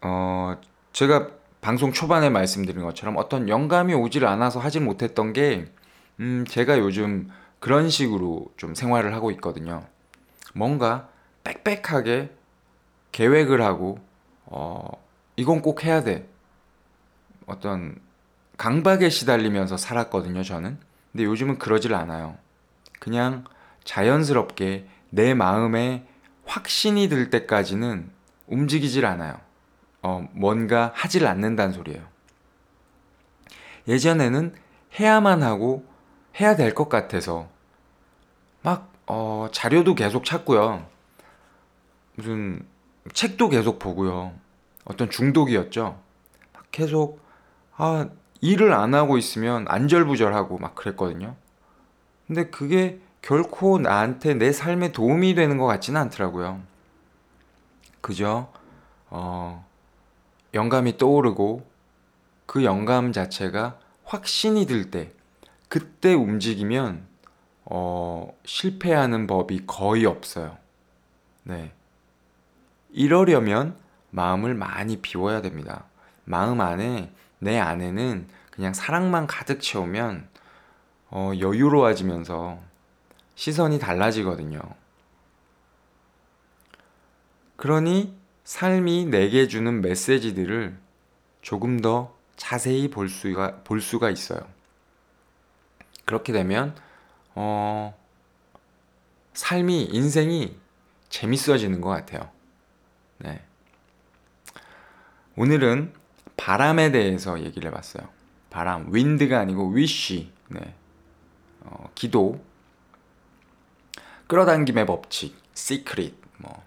어, 0.00 0.56
제가 0.94 1.28
방송 1.60 1.92
초반에 1.92 2.30
말씀드린 2.30 2.82
것처럼 2.82 3.18
어떤 3.18 3.50
영감이 3.50 3.92
오질 3.92 4.24
않아서 4.24 4.58
하질 4.58 4.80
못했던 4.80 5.34
게, 5.34 5.70
음, 6.20 6.46
제가 6.48 6.78
요즘 6.78 7.30
그런 7.60 7.90
식으로 7.90 8.50
좀 8.56 8.74
생활을 8.74 9.12
하고 9.12 9.30
있거든요. 9.32 9.84
뭔가 10.54 11.10
빽빽하게 11.44 12.34
계획을 13.12 13.60
하고, 13.60 13.98
어, 14.46 14.88
이건 15.36 15.60
꼭 15.60 15.84
해야 15.84 16.02
돼. 16.02 16.26
어떤 17.46 18.00
강박에 18.56 19.08
시달리면서 19.08 19.76
살았거든요, 19.76 20.42
저는. 20.42 20.78
근데 21.12 21.24
요즘은 21.24 21.58
그러질 21.58 21.94
않아요. 21.94 22.36
그냥 23.00 23.44
자연스럽게 23.84 24.88
내 25.10 25.34
마음에 25.34 26.06
확신이 26.44 27.08
들 27.08 27.30
때까지는 27.30 28.10
움직이질 28.48 29.06
않아요. 29.06 29.40
어, 30.02 30.26
뭔가 30.32 30.92
하질 30.94 31.26
않는다는 31.26 31.72
소리예요. 31.72 32.02
예전에는 33.88 34.54
해야만 34.98 35.42
하고 35.42 35.84
해야 36.40 36.56
될 36.56 36.74
것 36.74 36.88
같아서 36.88 37.48
막 38.62 38.92
어, 39.06 39.48
자료도 39.52 39.94
계속 39.94 40.24
찾고요. 40.24 40.86
무슨 42.16 42.66
책도 43.12 43.48
계속 43.50 43.78
보고요. 43.78 44.32
어떤 44.84 45.10
중독이었죠. 45.10 46.00
막 46.52 46.64
계속 46.72 47.20
아, 47.76 48.08
일을 48.40 48.72
안 48.72 48.94
하고 48.94 49.18
있으면 49.18 49.66
안절부절하고 49.68 50.58
막 50.58 50.74
그랬거든요. 50.74 51.36
근데 52.26 52.50
그게 52.50 53.00
결코 53.22 53.78
나한테 53.78 54.34
내 54.34 54.52
삶에 54.52 54.92
도움이 54.92 55.34
되는 55.34 55.58
것 55.58 55.66
같지는 55.66 56.00
않더라고요. 56.02 56.60
그저 58.00 58.48
어, 59.08 59.66
영감이 60.54 60.96
떠오르고 60.96 61.66
그 62.46 62.64
영감 62.64 63.12
자체가 63.12 63.78
확신이 64.04 64.66
들 64.66 64.90
때, 64.90 65.12
그때 65.68 66.14
움직이면 66.14 67.06
어, 67.64 68.32
실패하는 68.44 69.26
법이 69.26 69.66
거의 69.66 70.06
없어요. 70.06 70.56
네. 71.42 71.72
이러려면 72.92 73.76
마음을 74.10 74.54
많이 74.54 74.98
비워야 74.98 75.42
됩니다. 75.42 75.84
마음 76.24 76.60
안에 76.60 77.12
내 77.46 77.60
안에는 77.60 78.26
그냥 78.50 78.74
사랑만 78.74 79.28
가득 79.28 79.60
채우면 79.60 80.28
어, 81.10 81.30
여유로워지면서 81.38 82.58
시선이 83.36 83.78
달라지거든요. 83.78 84.60
그러니 87.54 88.16
삶이 88.42 89.06
내게 89.06 89.46
주는 89.46 89.80
메시지들을 89.80 90.76
조금 91.40 91.80
더 91.80 92.16
자세히 92.36 92.90
볼 92.90 93.08
수가, 93.08 93.62
볼 93.62 93.80
수가 93.80 94.10
있어요. 94.10 94.40
그렇게 96.04 96.32
되면, 96.32 96.74
어, 97.36 97.96
삶이, 99.34 99.84
인생이 99.84 100.56
재밌어지는 101.10 101.80
것 101.80 101.90
같아요. 101.90 102.28
네. 103.18 103.40
오늘은 105.36 105.92
바람에 106.36 106.90
대해서 106.92 107.40
얘기를 107.40 107.68
해봤어요. 107.70 108.08
바람, 108.50 108.92
윈드가 108.94 109.38
아니고 109.40 109.70
위시, 109.70 110.30
네. 110.48 110.74
어, 111.62 111.90
기도, 111.94 112.40
끌어당김의 114.28 114.86
법칙, 114.86 115.36
시크릿, 115.54 116.14
뭐 116.38 116.62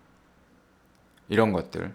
이런 1.28 1.52
것들, 1.54 1.94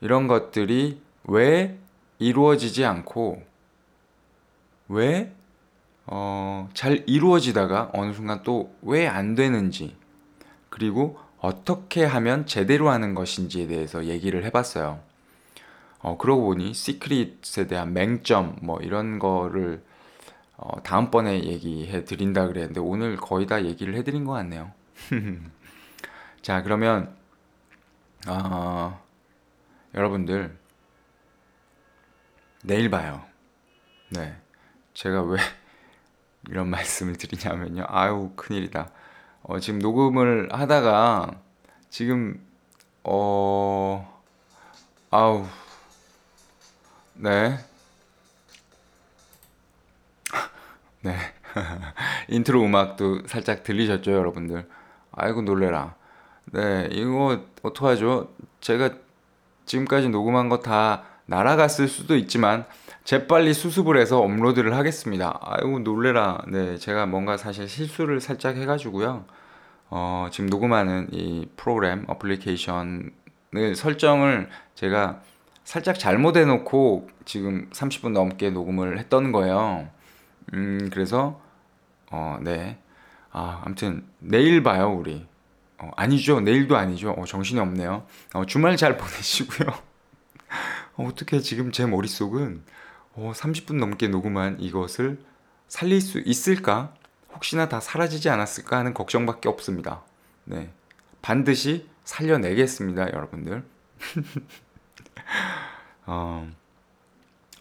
이런 0.00 0.26
것들이 0.28 1.00
왜 1.24 1.78
이루어지지 2.18 2.84
않고 2.84 3.42
왜 4.88 5.32
어, 6.06 6.68
잘 6.74 7.04
이루어지다가 7.06 7.90
어느 7.92 8.12
순간 8.12 8.42
또 8.42 8.70
왜 8.82 9.06
안 9.06 9.34
되는지 9.34 9.96
그리고 10.70 11.18
어떻게 11.38 12.04
하면 12.04 12.46
제대로 12.46 12.90
하는 12.90 13.14
것인지에 13.14 13.66
대해서 13.66 14.06
얘기를 14.06 14.44
해봤어요. 14.44 15.00
어, 16.00 16.16
그러고 16.16 16.42
보니 16.46 16.74
시크릿에 16.74 17.66
대한 17.68 17.92
맹점 17.92 18.56
뭐 18.62 18.78
이런 18.80 19.18
거를 19.18 19.82
어, 20.56 20.82
다음번에 20.82 21.44
얘기해 21.44 22.04
드린다 22.04 22.46
그랬는데 22.48 22.80
오늘 22.80 23.16
거의 23.16 23.46
다 23.46 23.64
얘기를 23.64 23.94
해 23.94 24.02
드린 24.04 24.24
것 24.24 24.32
같네요. 24.32 24.72
자 26.42 26.62
그러면 26.62 27.16
어, 28.26 29.00
여러분들 29.94 30.56
내일 32.62 32.90
봐요. 32.90 33.24
네, 34.10 34.36
제가 34.94 35.22
왜 35.22 35.38
이런 36.48 36.68
말씀을 36.68 37.16
드리냐면요. 37.16 37.84
아유 37.88 38.32
큰일이다. 38.36 38.90
어, 39.42 39.60
지금 39.60 39.78
녹음을 39.78 40.48
하다가 40.52 41.40
지금 41.88 42.44
어 43.04 44.22
아우 45.10 45.46
네. 47.18 47.58
네. 51.02 51.16
인트로 52.28 52.62
음악도 52.64 53.26
살짝 53.26 53.62
들리셨죠, 53.62 54.12
여러분들? 54.12 54.68
아이고, 55.12 55.42
놀래라. 55.42 55.94
네, 56.46 56.88
이거 56.92 57.40
어떡하죠? 57.62 58.32
제가 58.60 58.90
지금까지 59.66 60.08
녹음한 60.08 60.48
거 60.48 60.60
다 60.62 61.04
날아갔을 61.26 61.88
수도 61.88 62.16
있지만 62.16 62.64
재빨리 63.04 63.52
수습을 63.52 63.98
해서 63.98 64.18
업로드를 64.20 64.74
하겠습니다. 64.74 65.38
아이고 65.42 65.80
놀래라. 65.80 66.42
네, 66.48 66.78
제가 66.78 67.06
뭔가 67.06 67.36
사실 67.36 67.68
실수를 67.68 68.20
살짝 68.20 68.56
해 68.56 68.64
가지고요. 68.66 69.24
어, 69.90 70.28
지금 70.30 70.48
녹음하는 70.48 71.08
이 71.12 71.46
프로그램 71.56 72.04
어플리케이션을 72.08 73.10
설정을 73.76 74.48
제가 74.74 75.20
살짝 75.68 75.98
잘못해 75.98 76.46
놓고 76.46 77.10
지금 77.26 77.68
30분 77.68 78.12
넘게 78.12 78.48
녹음을 78.48 78.98
했던 78.98 79.32
거예요. 79.32 79.86
음, 80.54 80.88
그래서 80.90 81.42
어, 82.10 82.38
네. 82.40 82.78
아, 83.30 83.60
아무튼 83.66 84.06
내일 84.18 84.62
봐요, 84.62 84.90
우리. 84.90 85.26
어, 85.76 85.90
아니죠. 85.94 86.40
내일도 86.40 86.78
아니죠. 86.78 87.10
어, 87.10 87.26
정신이 87.26 87.60
없네요. 87.60 88.06
어, 88.32 88.46
주말 88.46 88.78
잘 88.78 88.96
보내시고요. 88.96 89.68
어, 90.96 91.04
어떻게 91.06 91.38
지금 91.40 91.70
제 91.70 91.84
머릿속은 91.84 92.62
어, 93.12 93.32
30분 93.34 93.74
넘게 93.74 94.08
녹음한 94.08 94.60
이것을 94.60 95.20
살릴 95.68 96.00
수 96.00 96.18
있을까? 96.20 96.94
혹시나 97.34 97.68
다 97.68 97.78
사라지지 97.78 98.30
않았을까 98.30 98.78
하는 98.78 98.94
걱정밖에 98.94 99.50
없습니다. 99.50 100.00
네. 100.44 100.70
반드시 101.20 101.86
살려내겠습니다, 102.04 103.12
여러분들. 103.12 103.64
어, 106.06 106.48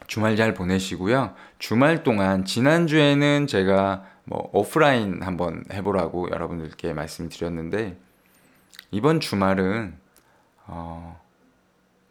주말 0.08 0.36
잘 0.36 0.53
보내시고요. 0.53 1.34
주말 1.60 2.03
동안 2.03 2.45
지난주에는 2.45 3.47
제가 3.47 4.05
뭐 4.24 4.49
오프라인 4.53 5.22
한번 5.24 5.64
해보라고 5.72 6.30
여러분들께 6.32 6.93
말씀드렸는데 6.93 7.97
이번 8.91 9.20
주말은 9.20 9.97
어, 10.66 11.20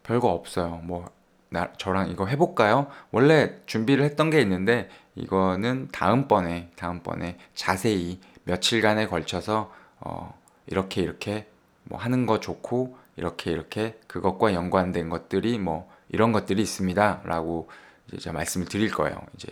별거 0.03 0.29
없어요. 0.29 0.81
뭐 0.83 1.09
나, 1.49 1.71
저랑 1.77 2.09
이거 2.09 2.25
해볼까요? 2.25 2.87
원래 3.11 3.55
준비를 3.65 4.03
했던 4.03 4.29
게 4.29 4.41
있는데 4.41 4.89
이거는 5.15 5.89
다음번에 5.91 6.71
다음번에 6.75 7.37
자세히 7.55 8.19
며칠간에 8.43 9.07
걸쳐서 9.07 9.71
어, 9.99 10.37
이렇게 10.67 11.01
이렇게 11.01 11.47
뭐 11.83 11.99
하는 11.99 12.25
거 12.25 12.39
좋고 12.39 12.97
이렇게 13.17 13.51
이렇게 13.51 13.99
그것과 14.07 14.53
연관된 14.53 15.09
것들이 15.09 15.59
뭐 15.59 15.91
이런 16.09 16.31
것들이 16.31 16.61
있습니다라고 16.61 17.69
이제 18.07 18.17
제가 18.17 18.33
말씀을 18.33 18.67
드릴 18.67 18.91
거예요. 18.91 19.19
이제 19.35 19.49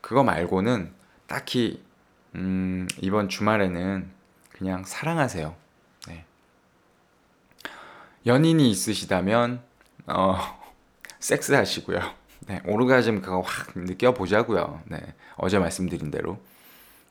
그거 0.00 0.22
말고는 0.22 0.92
딱히 1.26 1.82
음, 2.34 2.86
이번 3.00 3.28
주말에는 3.28 4.10
그냥 4.50 4.84
사랑하세요. 4.84 5.54
네. 6.08 6.24
연인이 8.26 8.70
있으시다면 8.70 9.62
어, 10.06 10.36
섹스 11.20 11.52
하시고요. 11.52 12.00
네, 12.46 12.60
오르가즘 12.66 13.22
그거 13.22 13.40
확 13.40 13.72
느껴보자고요. 13.74 14.82
네, 14.86 14.98
어제 15.36 15.58
말씀드린 15.58 16.10
대로. 16.10 16.38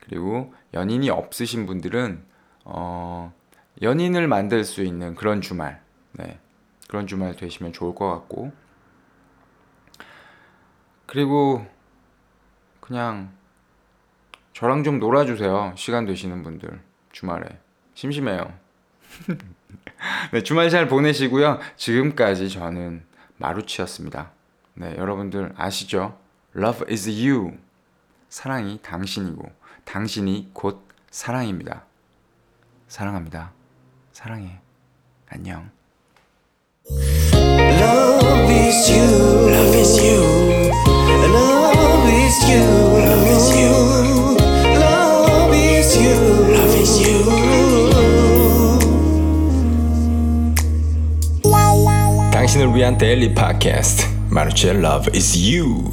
그리고 0.02 0.54
연인이 0.74 1.10
없으신 1.10 1.66
분들은 1.66 2.24
어, 2.66 3.34
연인을 3.82 4.28
만들 4.28 4.64
수 4.64 4.84
있는 4.84 5.16
그런 5.16 5.42
주말, 5.42 5.82
네, 6.12 6.40
그런 6.88 7.08
주말 7.08 7.36
되시면 7.36 7.74
좋을 7.74 7.96
것 7.96 8.10
같고. 8.10 8.52
그리고 11.06 11.66
그냥 12.80 13.32
저랑 14.54 14.84
좀 14.84 15.00
놀아주세요. 15.00 15.74
시간 15.76 16.06
되시는 16.06 16.44
분들 16.44 16.82
주말에 17.12 17.60
심심해요. 17.96 18.54
네, 20.32 20.44
주말 20.44 20.70
잘 20.70 20.88
보내시고요. 20.88 21.60
지금까지 21.76 22.50
저는 22.50 23.04
마루치였습니다. 23.38 24.32
네, 24.76 24.96
여러분들 24.98 25.54
아시죠? 25.58 26.18
Love 26.56 26.92
is 26.92 27.10
you. 27.10 27.58
사랑이 28.30 28.80
당신이고 28.82 29.52
당신이 29.86 30.52
곧 30.54 30.88
사랑입니다. 31.10 31.86
사랑합니다. 32.88 33.52
사랑해. 34.13 34.61
안녕. 35.29 35.71
Love 36.91 38.51
is 38.51 38.91
you. 38.91 39.51
Love 39.51 39.77
is 39.79 40.01
you. 40.03 40.23
Love 41.35 42.09
is 42.09 42.45
you. 42.51 42.63
Love 43.05 43.29
is 43.29 43.55
you. 43.57 43.75
Love 44.79 45.55
is 45.55 45.99
you. 45.99 46.15
Love 46.55 46.77
is 46.81 47.01
you. 47.01 47.49
당신을 52.33 52.75
위한 52.75 52.97
데일리 52.97 53.35
팟캐스트 53.35 54.07
마루치의 54.31 54.77
Love 54.77 55.11
is 55.15 55.37
You 55.37 55.91